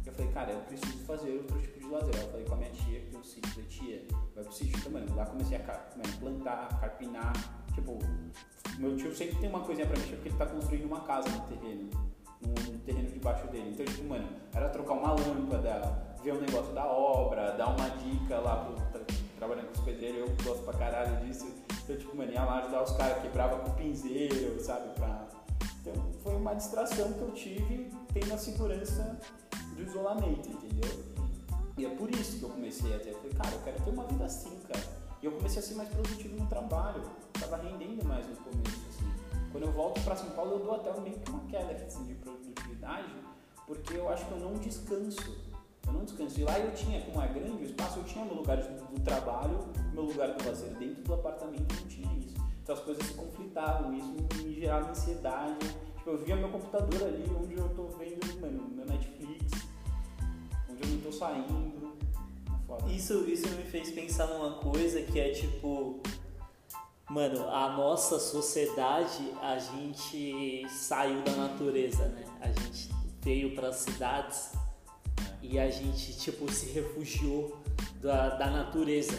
[0.05, 2.15] Eu falei, cara, eu preciso fazer outro tipo de lazer.
[2.15, 4.79] Eu falei com a minha tia, que tem um sítio, falei, tia, vai pro sítio.
[4.79, 7.33] Então, mano, lá comecei a mano, plantar, carpinar.
[7.75, 7.99] Tipo,
[8.79, 11.41] meu tio sempre tem uma coisinha pra mexer, porque ele tá construindo uma casa no
[11.41, 11.89] terreno,
[12.41, 13.69] no, no terreno debaixo dele.
[13.71, 18.39] Então, tipo, mano, era trocar uma lâmpada, ver um negócio da obra, dar uma dica
[18.39, 18.75] lá pro
[19.39, 21.47] trabalhando com os pedreiros, eu gosto pra caralho disso.
[21.83, 25.27] Então, tipo, mano, ia lá ajudar os caras, quebrava com pinzeiro, sabe, pra...
[25.81, 29.17] Então, foi uma distração que eu tive tendo a segurança
[29.75, 31.09] do isolamento, entendeu?
[31.77, 34.03] E é por isso que eu comecei a eu falei, cara, eu quero ter uma
[34.03, 34.83] vida assim, cara.
[35.21, 37.01] E eu comecei a ser mais produtivo no trabalho,
[37.39, 39.09] tava rendendo mais no começo, assim.
[39.51, 42.15] Quando eu volto pra São Paulo, eu dou até meio que uma queda assim, de
[42.15, 43.13] produtividade,
[43.65, 45.48] porque eu acho que eu não descanso.
[45.89, 46.39] Eu não descanso.
[46.39, 49.59] E lá eu tinha, como é grande o espaço, eu tinha meu lugar do trabalho,
[49.91, 50.69] meu lugar do lazer.
[50.77, 52.35] Dentro do apartamento não tinha isso.
[52.61, 55.67] Então as coisas se conflitavam, isso me gerava ansiedade.
[55.97, 59.51] Tipo, eu via meu computador ali, onde eu tô vendo, mano, meu Netflix,
[60.69, 61.97] onde eu não tô saindo.
[62.47, 62.91] É foda.
[62.91, 65.99] Isso, isso me fez pensar numa coisa que é tipo.
[67.09, 72.23] Mano, a nossa sociedade, a gente saiu da natureza, né?
[72.39, 74.51] A gente veio para cidades
[75.41, 77.57] e a gente, tipo, se refugiou
[78.01, 79.17] da, da natureza.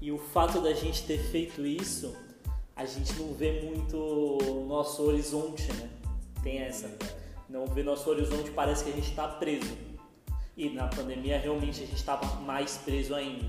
[0.00, 2.16] E o fato da gente ter feito isso,
[2.76, 5.90] a gente não vê muito nosso horizonte, né?
[6.42, 6.96] Tem essa.
[7.48, 9.76] Não vê nosso horizonte, parece que a gente está preso.
[10.56, 13.46] E na pandemia realmente a gente estava mais preso ainda.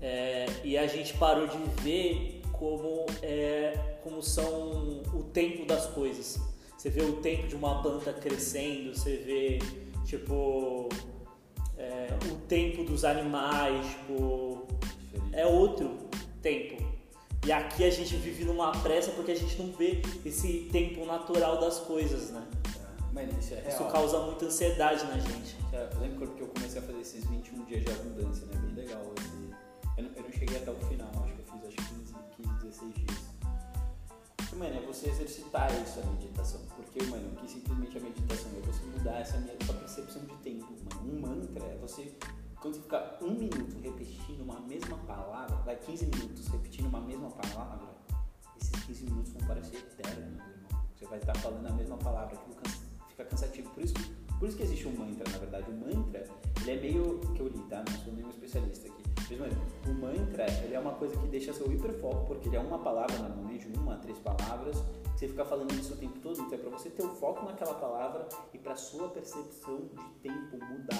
[0.00, 6.40] É, e a gente parou de ver como, é, como são o tempo das coisas.
[6.76, 9.58] Você vê o tempo de uma planta crescendo, você vê
[10.04, 10.88] tipo
[11.76, 14.66] é, o tempo dos animais, tipo,
[15.12, 15.34] Diferente.
[15.34, 15.98] é outro
[16.40, 16.82] tempo.
[17.44, 21.58] E aqui a gente vive numa pressa porque a gente não vê esse tempo natural
[21.60, 22.46] das coisas, né?
[23.12, 23.68] Mano, isso é real.
[23.68, 25.56] Isso causa muita ansiedade na gente.
[25.72, 28.54] É, Eu lembro que eu comecei a fazer esses 21 dias de abundância, né?
[28.62, 29.02] Bem legal.
[29.98, 32.14] Eu, não, eu não cheguei até o final, acho que eu fiz acho que 15,
[32.36, 33.31] 15 16 dias.
[34.52, 36.60] Então, mano, é você exercitar isso, a meditação.
[36.76, 40.66] Porque, mano, que simplesmente a meditação é você mudar essa minha sua percepção de tempo,
[40.94, 41.10] mano.
[41.10, 42.12] Um mantra é você,
[42.60, 47.30] quando você ficar um minuto repetindo uma mesma palavra, vai 15 minutos repetindo uma mesma
[47.30, 47.96] palavra,
[48.60, 50.84] esses 15 minutos vão parecer eternos, meu irmão.
[50.98, 53.70] Você vai estar falando a mesma palavra, aquilo cansa- fica cansativo.
[53.70, 53.94] Por isso,
[54.38, 55.70] por isso que existe um mantra, na verdade.
[55.70, 56.28] O mantra,
[56.60, 57.82] ele é meio, que eu li, tá?
[57.88, 59.01] Não sou nenhum especialista aqui.
[59.88, 63.18] O mantra, ele é uma coisa que deixa seu hiperfoco, porque ele é uma palavra,
[63.18, 64.76] normalmente, uma, três palavras,
[65.14, 66.40] que você fica falando isso o tempo todo.
[66.40, 70.58] Então, é pra você ter o foco naquela palavra e pra sua percepção de tempo
[70.64, 70.98] mudar.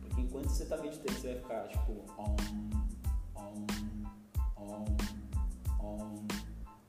[0.00, 2.36] Porque enquanto você tá meditando, você vai ficar, tipo, om,
[3.34, 3.66] om,
[4.56, 4.84] om,
[5.80, 6.26] om,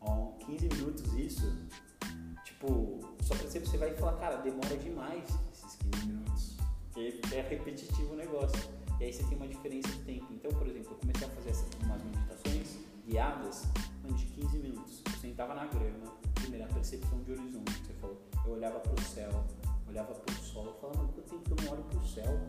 [0.01, 1.57] om, 15 minutos isso,
[2.43, 6.57] tipo, só percebe você vai falar, cara, demora demais esses 15 minutos.
[6.93, 8.78] Porque é repetitivo o negócio.
[8.99, 10.27] E aí você tem uma diferença de tempo.
[10.31, 11.53] Então, por exemplo, eu comecei a fazer
[11.85, 13.67] umas meditações guiadas
[14.15, 15.01] de 15 minutos.
[15.05, 18.21] Eu sentava na grama, primeira percepção de horizonte que você falou.
[18.45, 19.29] Eu olhava pro céu,
[19.87, 22.39] olhava pro sol, eu falava, mano, quanto tempo que eu não olho pro céu?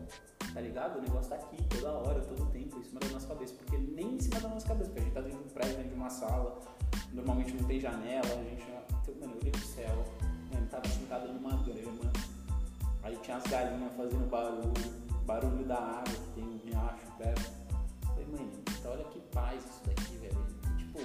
[0.53, 0.99] Tá ligado?
[0.99, 3.53] O negócio tá aqui toda hora, todo tempo, em cima da nossa cabeça.
[3.53, 5.75] Porque nem em cima da nossa cabeça, porque a gente tá dentro de um prédio,
[5.77, 6.59] dentro de uma sala,
[7.13, 8.63] normalmente não tem janela, a gente.
[9.01, 10.05] Então, mano, eu olhei pro céu,
[10.53, 12.11] mano, tava sentado numa grama,
[13.03, 17.51] aí tinha as galinhas fazendo barulho, barulho da água, que tem um riacho perto.
[18.05, 20.45] Falei, mano, então olha que paz isso daqui, velho.
[20.63, 20.99] E, tipo,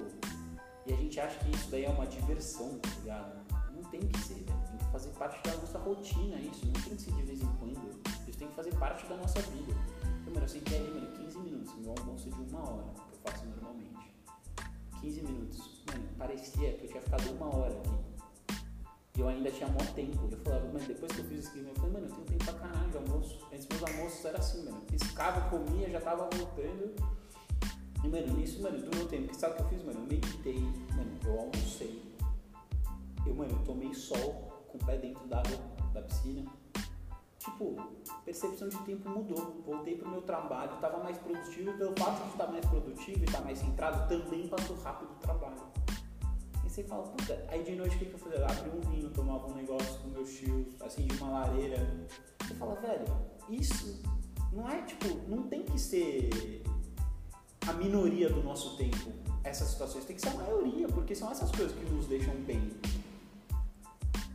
[0.87, 3.47] e a gente acha que isso daí é uma diversão, tá ligado?
[3.75, 4.59] Não tem que ser, velho.
[4.69, 7.57] Tem que fazer parte da nossa rotina isso, não tem que ser de vez em
[7.59, 8.01] quando.
[8.29, 9.73] Isso tem que fazer parte da nossa vida.
[10.21, 13.15] Então, mano, eu sentei ali, mano, 15 minutos, meu almoço é de uma hora, que
[13.15, 14.15] eu faço normalmente.
[15.01, 15.85] 15 minutos.
[15.87, 18.06] Mano, parecia que eu tinha ficado uma hora aqui.
[19.19, 20.29] Eu ainda tinha maior tempo.
[20.31, 22.55] Eu falava, mano, depois que eu fiz aqui, eu falei, mano, eu tenho tempo pra
[22.55, 23.39] caralho de almoço.
[23.53, 24.81] Antes meus almoços era assim, mano.
[24.83, 26.95] Piscava, comia, já tava voltando.
[28.05, 29.25] E, mano, nisso, mano, durou tempo.
[29.25, 30.01] Porque sabe o que eu fiz, mano?
[30.01, 30.61] Eu meditei,
[30.95, 32.03] mano, eu almocei.
[33.27, 35.59] Eu, mano, eu tomei sol com o pé dentro da água
[35.95, 36.45] da piscina.
[37.39, 37.77] tipo,
[38.25, 39.63] percepção de tempo mudou.
[39.65, 43.41] Voltei pro meu trabalho, estava mais produtivo, pelo fato de estar mais produtivo e estar
[43.41, 45.86] mais centrado, também passou rápido o trabalho.
[46.77, 48.45] Você fala, puta, aí de noite o que, que eu fazia?
[48.45, 51.79] Abri um vinho, tomava um negócio com meus tios, assim, de uma lareira.
[52.43, 53.07] Você fala, velho,
[53.49, 54.03] isso
[54.53, 56.63] não é tipo, não tem que ser
[57.67, 59.11] a minoria do nosso tempo
[59.43, 62.71] essas situações, tem que ser a maioria, porque são essas coisas que nos deixam bem.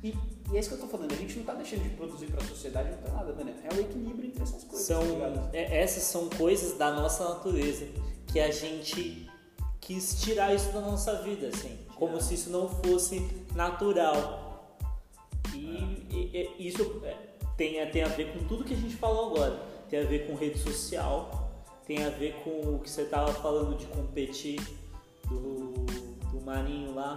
[0.03, 0.17] E,
[0.51, 2.43] e é isso que eu tô falando, a gente não tá deixando de produzir pra
[2.43, 3.55] sociedade, não tá nada, né?
[3.71, 4.87] É o equilíbrio entre essas coisas.
[4.87, 7.85] São, tá é- essas são coisas da nossa natureza
[8.25, 9.29] que a gente
[9.79, 14.75] quis tirar isso da nossa vida, assim, como se isso não fosse natural.
[15.53, 17.15] E, e- e isso é,
[17.55, 19.55] tem, a- tem a ver com tudo que a gente falou agora.
[19.87, 21.51] Tem a ver com rede social,
[21.85, 24.59] tem a ver com o que você tava falando de competir
[25.29, 25.73] do,
[26.31, 27.15] do Marinho lá.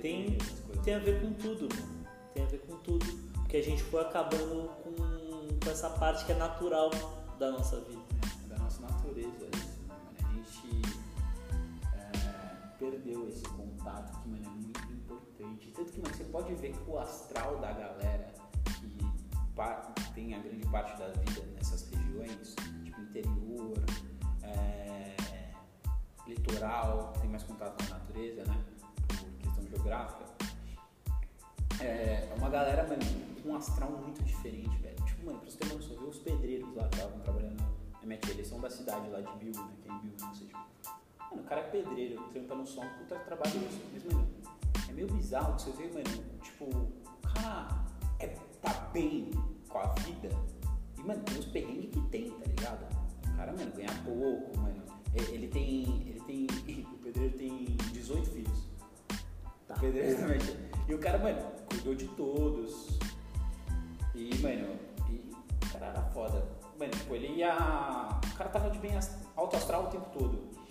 [0.00, 0.38] Tem,
[0.82, 2.06] tem a ver com tudo, mano.
[2.32, 3.04] Tem a ver com tudo.
[3.34, 4.94] Porque a gente foi acabando com,
[5.62, 6.90] com essa parte que é natural
[7.38, 8.00] da nossa vida.
[8.48, 9.51] da nossa natureza
[12.82, 15.70] perdeu esse contato que, mano, é muito importante.
[15.70, 18.32] Tanto que, mano, você pode ver que o astral da galera
[19.94, 23.74] que tem a grande parte da vida nessas regiões, tipo interior,
[24.42, 25.14] é,
[26.26, 28.64] litoral, tem mais contato com a natureza, né?
[29.06, 30.24] Por questão geográfica.
[31.80, 33.02] É é uma galera, mano,
[33.42, 34.96] com um astral muito diferente, velho.
[35.04, 37.60] Tipo, mano, pra você ter uma noção, ver os pedreiros lá que estavam trabalhando
[38.00, 39.72] na minha tia, eles são da cidade lá de Bill, né?
[39.82, 40.81] Que é em Bill, não sei, tipo.
[41.32, 43.80] Mano, o cara é pedreiro, trampa no som, puta trabalhoso.
[43.92, 44.28] Mas, mano,
[44.88, 46.92] é meio bizarro que você vê, mano, tipo, o
[47.34, 47.84] cara
[48.18, 48.26] é,
[48.60, 49.30] tá bem
[49.68, 50.28] com a vida.
[50.98, 52.86] E, mano, tem os perrengues que tem, tá ligado?
[53.32, 54.82] O cara, mano, ganha pouco, mano.
[55.16, 55.84] E- Ele tem.
[56.06, 56.46] Ele tem.
[56.92, 58.58] O pedreiro tem 18 filhos.
[59.68, 60.38] O pedreiro também.
[60.88, 62.98] E o cara, mano, cuidou de todos.
[64.14, 64.76] E, mano,
[65.10, 65.30] e
[65.64, 66.46] o cara era foda.
[66.78, 67.54] Mano, tipo, ele ia.
[67.54, 68.92] O cara tava de bem
[69.36, 70.61] alto astral o tempo todo.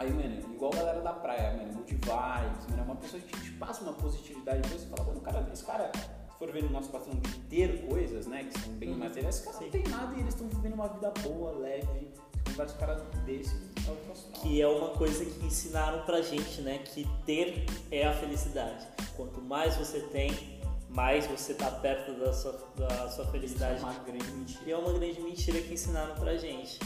[0.00, 3.38] Aí, mano, igual a galera da praia, mano, good vibes, mano, é uma pessoa que
[3.38, 4.62] te passa uma positividade.
[4.62, 8.26] Depois você fala, mano, cara, esse cara, se for ver no nosso de ter coisas,
[8.26, 8.96] né, que são bem Uhum.
[8.98, 12.08] materiais, esse cara não tem nada e eles estão vivendo uma vida boa, leve.
[12.56, 13.54] Com caras desse,
[13.86, 14.42] é astral.
[14.42, 16.78] Que é uma coisa que ensinaram pra gente, né?
[16.78, 18.86] Que ter é a felicidade.
[19.14, 20.58] Quanto mais você tem,
[20.88, 23.82] mais você tá perto da sua, da sua Isso é felicidade.
[23.82, 24.62] uma grande mentira.
[24.66, 26.78] E é uma grande mentira que ensinaram pra gente.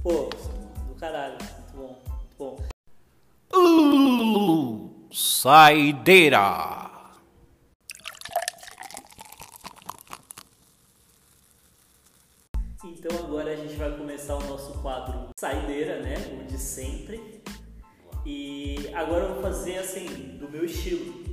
[0.00, 0.30] Pô,
[0.86, 1.36] do caralho,
[1.78, 1.96] bom,
[2.36, 2.58] bom.
[5.12, 6.90] Saideira.
[12.84, 16.14] Então agora a gente vai começar o nosso quadro Saideira, né?
[16.32, 17.42] O de sempre.
[18.26, 20.06] E agora eu vou fazer assim,
[20.38, 21.24] do meu estilo.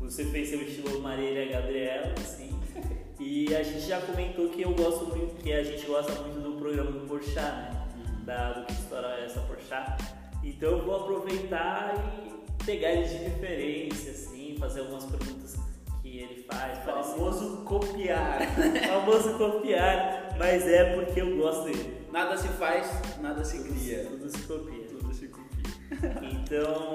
[0.00, 2.50] Você fez seu estilo Marília Gabriela, assim.
[3.18, 6.58] E a gente já comentou que eu gosto muito, que a gente gosta muito do
[6.58, 7.85] programa do Porchat, né?
[8.26, 10.02] Da, do que história é essa Porchat.
[10.42, 15.54] Então eu vou aproveitar e pegar ele de referência, assim, fazer algumas perguntas
[16.02, 16.80] que ele faz.
[16.80, 18.40] Famoso copiar.
[18.88, 22.04] famoso copiar, mas é porque eu gosto dele.
[22.10, 24.04] Nada se faz, nada se cria.
[24.06, 24.84] Tudo se copia.
[24.88, 25.46] Tudo se copia.
[26.22, 26.92] Então,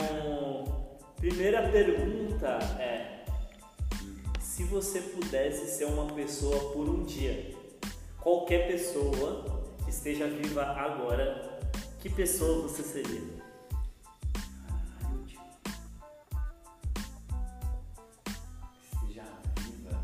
[1.16, 3.24] primeira pergunta é:
[4.42, 7.56] se você pudesse ser uma pessoa por um dia,
[8.20, 9.61] qualquer pessoa
[9.92, 11.60] esteja viva agora,
[12.00, 13.20] que pessoa você seria?
[19.60, 20.04] Viva.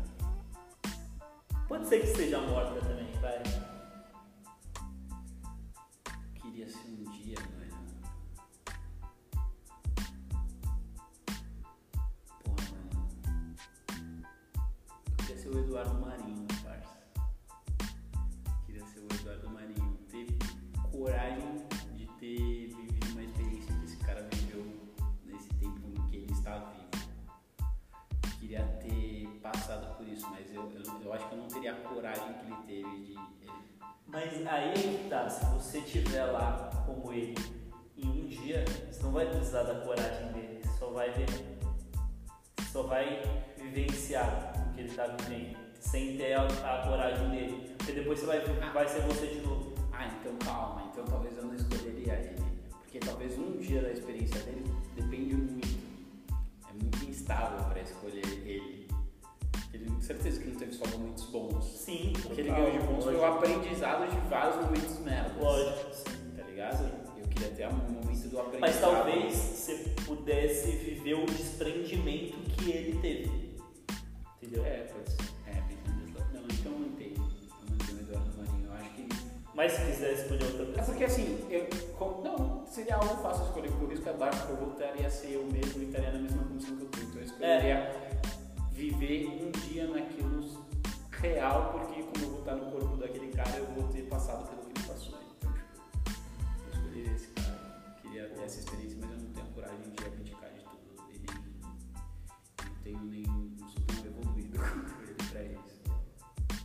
[1.66, 2.87] Pode ser que esteja morta
[34.18, 37.36] Mas aí é tá, se você estiver lá como ele
[37.96, 41.26] em um dia, você não vai precisar da coragem dele, só vai ver,
[42.72, 43.22] só vai
[43.56, 47.74] vivenciar o que ele tá vivendo, sem ter a, a coragem dele.
[47.78, 49.72] Porque depois você vai, vai ser você de novo.
[49.92, 52.42] Ah, então calma, então talvez eu não escolheria ele.
[52.72, 54.64] Porque talvez um dia da experiência dele
[54.96, 55.78] depende muito.
[56.68, 58.77] É muito instável pra escolher ele.
[60.08, 61.64] Certeza que não teve só momentos bons.
[61.66, 65.36] Sim, O que ele ganhou de bons foi o aprendizado de vários momentos merdas.
[65.38, 66.04] Lógico, sim.
[66.34, 66.90] Tá ligado?
[67.18, 68.60] Eu queria ter um momento do aprendizado.
[68.60, 69.74] Mas talvez você
[70.06, 73.54] pudesse viver o desprendimento que ele teve.
[74.40, 74.64] Entendeu?
[74.64, 75.18] É, pode ser.
[75.46, 76.32] É, pensando desse lado.
[76.32, 76.72] Não, então
[79.54, 80.84] Mas se quiser escolher outra É pessoa.
[80.86, 81.66] porque assim, eu,
[81.98, 85.10] com- não, seria algo fácil escolher, porque o risco é baixo, porque eu voltaria a
[85.10, 86.98] ser eu mesmo e estaria na mesma condição que eu tô.
[87.00, 88.07] Então eu escolheria
[88.78, 90.64] viver um dia naquilo
[91.10, 94.62] real, porque como eu vou estar no corpo daquele cara, eu vou ter passado pelo
[94.62, 95.18] que ele passou.
[95.36, 95.74] Então, tipo,
[96.64, 97.96] eu escolheria esse cara.
[98.00, 100.78] Queria ter essa experiência, mas eu não tenho a coragem de abdicar de tudo.
[101.12, 101.18] E
[102.62, 103.22] não tenho nem.
[103.26, 105.82] não sou tão evoluído quanto ele pra isso.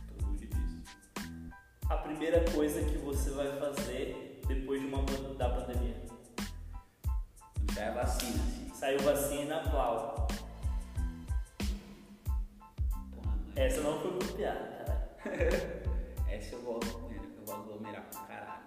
[0.06, 0.82] Tô longe disso.
[1.90, 5.02] A primeira coisa que você vai fazer depois de uma
[5.34, 6.00] da pandemia.
[7.74, 8.70] Já é vacina, assim.
[8.72, 10.28] Saiu vacina, qual?
[13.56, 14.84] Essa não foi copiada,
[15.24, 15.84] caralho.
[16.28, 18.62] Essa eu vou aglomerar, eu vou aglomerar pra caralho.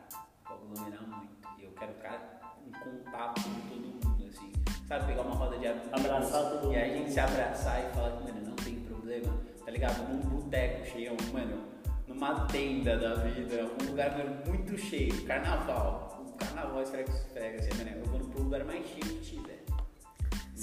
[0.47, 1.29] Vou aglomerar muito.
[1.59, 4.53] E eu quero ficar em contato com todo mundo, assim.
[4.87, 6.97] Sabe, pegar uma roda de amigos Abraçar todo E a mundo.
[6.97, 9.33] gente se abraçar e falar, mano, não tem problema,
[9.65, 10.07] tá ligado?
[10.09, 11.63] Num boteco cheio, mano,
[12.07, 16.23] numa tenda da vida, um lugar mano, muito cheio, carnaval.
[16.27, 19.56] O carnaval esfrega, esfrega, assim, mano, eu vou pro lugar mais cheio que tiver.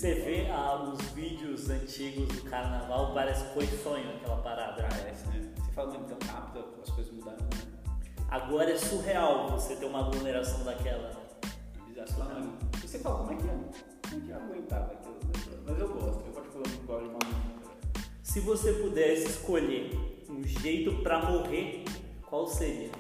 [0.05, 4.83] Você vê ah, os vídeos antigos do carnaval, parece que foi sonho aquela parada.
[4.83, 5.51] Parece, né?
[5.57, 7.97] Você fala, mano, tão rápido, as coisas mudaram, né?
[8.29, 11.11] Agora é surreal você ter uma aglomeração daquela.
[11.89, 12.07] Bizarro.
[12.07, 14.93] Você fala, mano, e você fala, como é que eu, como é que eu aguentava
[14.93, 15.21] aquilo?
[15.67, 18.01] Mas eu gosto, eu particularmente gosto de uma música.
[18.23, 19.91] Se você pudesse escolher
[20.29, 21.83] um jeito pra morrer,
[22.29, 22.91] qual seria?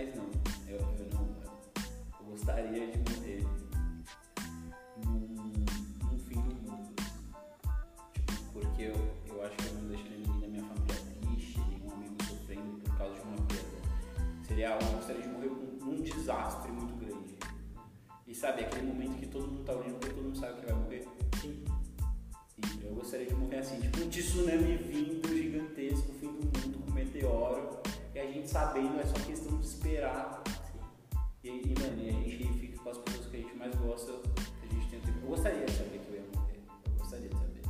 [0.00, 0.30] Mas não,
[0.66, 1.28] eu, eu não.
[2.20, 3.46] Eu gostaria de morrer
[5.04, 5.28] num,
[6.06, 6.94] num fim do mundo.
[8.24, 8.94] Tipo, porque eu,
[9.28, 12.96] eu acho que eu não deixaria ninguém da minha família triste, nenhum amigo sofrendo por
[12.96, 14.46] causa de uma perda.
[14.48, 17.36] Seria algo, eu gostaria de morrer com um desastre muito grande.
[18.26, 20.76] E sabe, aquele momento que todo mundo tá olhando porque todo mundo sabe que vai
[20.76, 21.08] morrer.
[21.42, 21.62] Sim.
[22.82, 26.94] Eu gostaria de morrer assim, tipo um tsunami vindo gigantesco, fim do mundo, com um
[26.94, 27.79] meteoro,
[28.20, 30.42] e a gente sabendo, é só questão de esperar.
[31.42, 34.12] E, e mano, e a gente fica com as pessoas que a gente mais gosta,
[34.12, 35.08] que a gente tempo.
[35.22, 36.60] Eu gostaria de saber que eu ia morrer.
[36.84, 37.62] Eu gostaria de saber.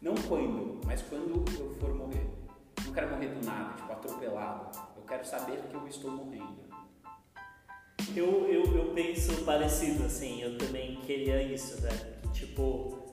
[0.00, 2.26] Não quando, mas quando eu for morrer.
[2.86, 4.78] Não quero morrer do nada, tipo, atropelado.
[4.96, 6.68] Eu quero saber que eu estou morrendo.
[8.16, 12.32] Eu, eu, eu penso parecido, assim, eu também queria isso, velho.
[12.32, 13.07] Tipo.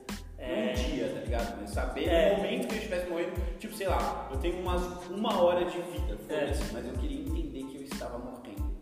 [0.46, 1.60] É, Um dia, tá ligado?
[1.60, 2.32] Mas saber É.
[2.32, 5.78] o momento que eu estivesse morrendo, tipo, sei lá, eu tenho umas uma hora de
[5.78, 8.36] vida, foda-se, mas eu queria entender que eu estava morrendo.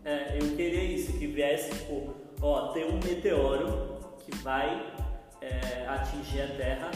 [0.05, 4.93] é, eu queria isso, que viesse, tipo, ó, tem um meteoro que vai
[5.41, 6.91] é, atingir a Terra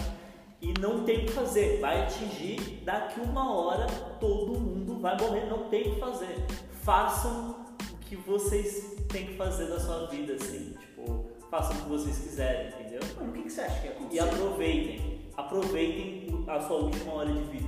[0.62, 1.80] e não tem o que fazer.
[1.80, 3.88] Vai atingir, daqui uma hora
[4.20, 6.36] todo mundo vai morrer, não tem o que fazer.
[6.84, 11.90] Façam o que vocês têm que fazer da sua vida, assim, tipo, façam o que
[11.90, 13.00] vocês quiserem, entendeu?
[13.18, 17.34] Mano, o que, que você acha que ia E aproveitem, aproveitem a sua última hora
[17.34, 17.68] de vida.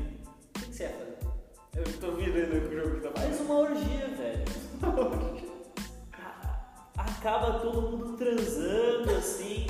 [0.55, 1.17] O que, que você ia fazer?
[1.73, 4.45] Eu tô virando com o jogo que tá Faz uma orgia, velho.
[6.97, 9.67] Acaba todo mundo transando, assim,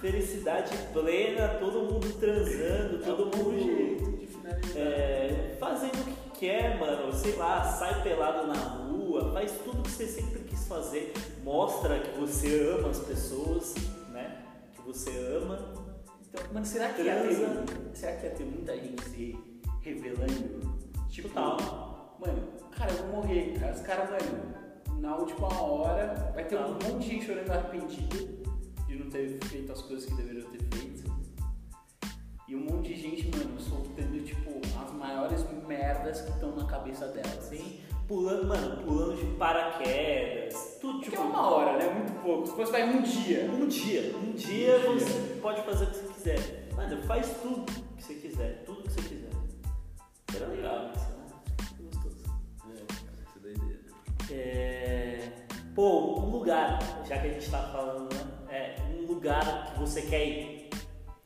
[0.00, 4.76] felicidade plena, todo mundo transando, todo É um mundo jeito de finalizar.
[4.82, 7.12] é, fazendo o que quer, mano.
[7.12, 11.14] Sei lá, sai pelado na rua, faz tudo que você sempre quis fazer.
[11.42, 13.74] Mostra que você ama as pessoas,
[14.10, 14.44] né?
[14.74, 15.58] Que você ama.
[16.28, 19.38] Então, mano, será que, ia ter, será que ia ter muita gente se
[19.80, 20.74] revelando?
[21.08, 22.18] Tipo, Total.
[22.20, 23.58] mano, cara, eu vou morrer.
[23.58, 28.44] Cara, os caras, mano, na última hora vai ter um monte de gente chorando arrependido
[28.86, 31.13] de não ter feito as coisas que deveriam ter feito.
[32.54, 37.08] E um monte de gente, mano, soltando, tipo, as maiores merdas que estão na cabeça
[37.08, 37.36] delas.
[37.38, 41.22] Assim, pulando, mano, pulando de paraquedas, tudo Tipo, tipo.
[41.22, 41.92] é uma hora, né?
[41.92, 42.46] Muito pouco.
[42.46, 43.50] Se fosse vai um dia.
[43.50, 45.04] Um dia, um dia Um dia.
[45.04, 46.68] você pode fazer o que você quiser.
[46.76, 47.64] Mano, faz tudo
[47.96, 49.30] que você quiser, tudo que você quiser.
[50.36, 51.24] Era legal isso, né?
[51.80, 52.24] Gostoso.
[52.72, 53.80] Essa doideira.
[54.30, 55.28] É...
[55.74, 58.20] Pô, um lugar, já que a gente tá falando, né?
[58.48, 60.70] É, um lugar que você quer ir.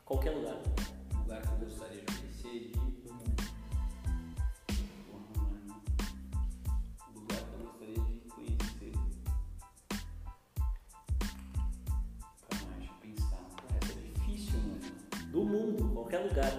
[0.03, 0.57] Qualquer lugar.
[16.09, 16.51] Qualquer lugar.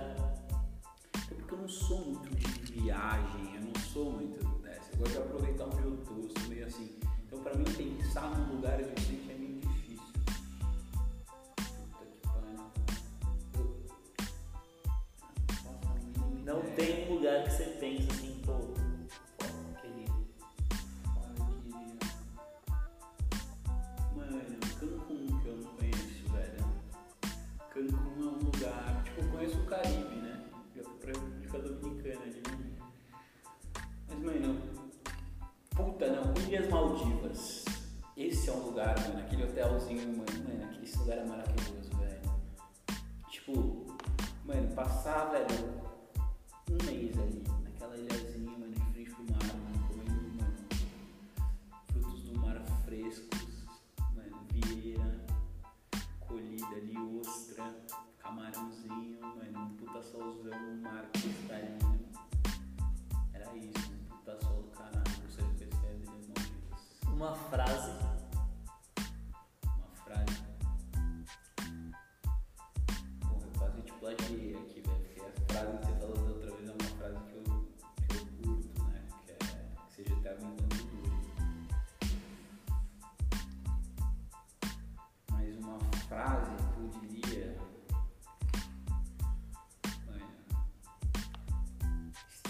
[1.28, 4.92] É porque eu não sou muito de viagem, eu não sou muito dessa.
[4.92, 6.96] Eu gosto de aproveitar onde eu tô, eu sou meio assim.
[7.26, 10.04] Então pra mim pensar num lugar diferente é meio difícil.
[11.56, 12.60] Puta que pariu.
[13.56, 13.86] Eu.
[16.44, 18.19] Não tem um lugar que você pensa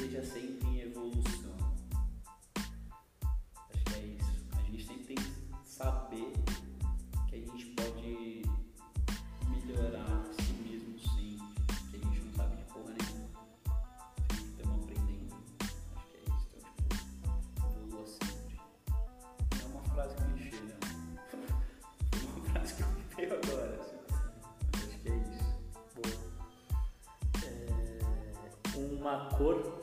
[0.01, 1.55] esteja sempre em evolução.
[3.69, 4.47] Acho que é isso.
[4.57, 5.31] A gente sempre tem que
[5.63, 6.33] saber
[7.29, 8.43] que a gente pode
[9.47, 11.45] melhorar a si mesmo sempre.
[11.91, 13.29] Que a gente não sabe de porra nenhuma.
[14.33, 15.35] Estamos aprendendo.
[15.97, 16.49] Acho que é isso.
[16.57, 18.57] Então, tipo, evolua sempre.
[19.53, 20.81] Não é uma frase clichê, não.
[22.11, 23.79] Foi uma frase que eu me agora.
[23.81, 23.99] assim.
[24.79, 25.45] Acho que é isso.
[25.95, 26.15] Boa.
[27.45, 29.29] É, uma.
[29.37, 29.80] Cor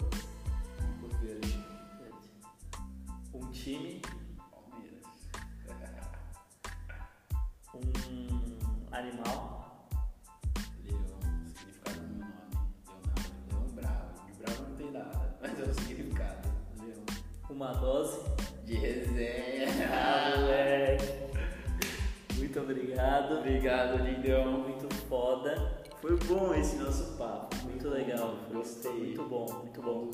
[28.68, 28.91] Gostei.
[28.91, 30.11] Muito bom, muito bom.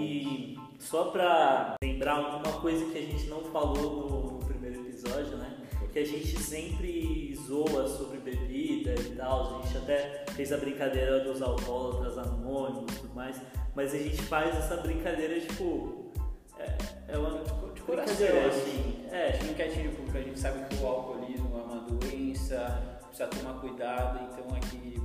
[0.00, 5.56] E só pra lembrar uma coisa que a gente não falou no primeiro episódio, né?
[5.92, 9.60] Que a gente sempre zoa sobre bebida e tal.
[9.60, 13.40] A gente até fez a brincadeira dos alcoólatras anônimos e tudo mais.
[13.74, 16.10] Mas a gente faz essa brincadeira, tipo.
[16.58, 16.76] É,
[17.08, 19.06] é uma De coração, brincadeira, assim.
[19.10, 21.80] É, A gente não quer tipo, porque a gente sabe que o alcoolismo é uma
[21.80, 25.00] doença, precisa tomar cuidado, então aqui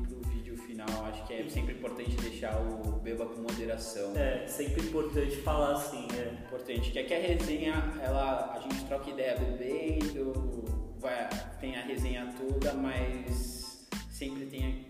[0.85, 4.15] final acho que é sempre importante deixar o beba com moderação.
[4.15, 6.33] é sempre importante falar assim, é.
[6.45, 10.63] Importante, que aqui a resenha, ela, a gente troca ideia bebendo,
[10.99, 11.29] vai,
[11.59, 14.87] tem a resenha toda, mas sempre tem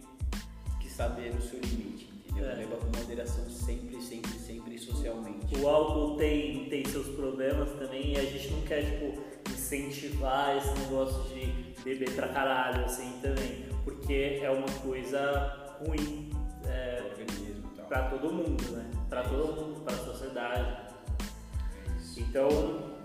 [0.80, 2.50] que saber o seu limite, entendeu?
[2.50, 2.56] É.
[2.56, 5.56] Beba com moderação sempre, sempre, sempre socialmente.
[5.58, 9.22] O álcool tem, tem seus problemas também e a gente não quer, tipo,
[9.52, 13.66] incentivar esse negócio de beber pra caralho, assim, também.
[13.84, 16.30] Porque é uma coisa ruim
[16.66, 18.90] é, e pra todo mundo, né?
[19.10, 20.72] Pra todo mundo, pra sociedade.
[20.72, 22.20] É.
[22.20, 22.50] Então,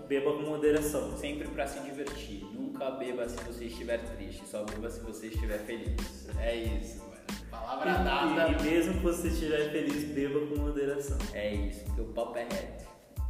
[0.07, 1.17] beba com moderação.
[1.17, 2.43] Sempre pra se divertir.
[2.53, 6.27] Nunca beba se você estiver triste, só beba se você estiver feliz.
[6.39, 7.07] É isso.
[7.51, 8.49] Palavra dada.
[8.49, 11.17] E, e mesmo que você estiver feliz, beba com moderação.
[11.33, 12.85] É isso, porque o papo é reto.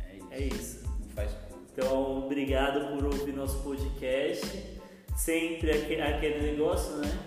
[0.08, 0.28] É isso.
[0.32, 0.84] É isso.
[1.00, 1.50] Não faz curto.
[1.74, 4.78] Então, obrigado por ouvir nosso podcast.
[5.18, 7.20] Sempre aque- aquele negócio, né?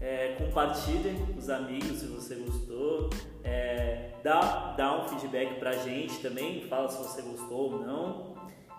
[0.00, 3.10] É, compartilhe com os amigos se você gostou.
[3.42, 6.66] É, dá, dá um feedback pra gente também.
[6.68, 8.36] Fala se você gostou ou não.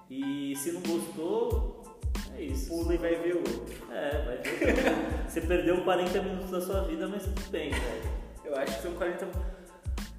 [0.09, 1.99] E se não gostou,
[2.35, 2.69] é isso.
[2.69, 3.91] Pula e vai ver o outro.
[3.91, 4.75] É, vai ver.
[5.27, 8.17] você perdeu 40 minutos da sua vida, mas tudo bem, velho.
[8.45, 9.27] Eu acho que são 40,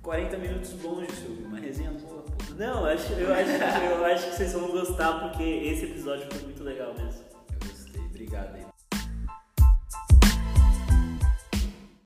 [0.02, 1.44] 40 minutos bons de ouvir.
[1.44, 2.54] Uma resenha boa, pô.
[2.54, 6.42] Não, eu acho, eu, acho, eu acho que vocês vão gostar porque esse episódio foi
[6.42, 7.22] muito legal mesmo.
[7.52, 8.02] Eu gostei.
[8.02, 8.67] Obrigado aí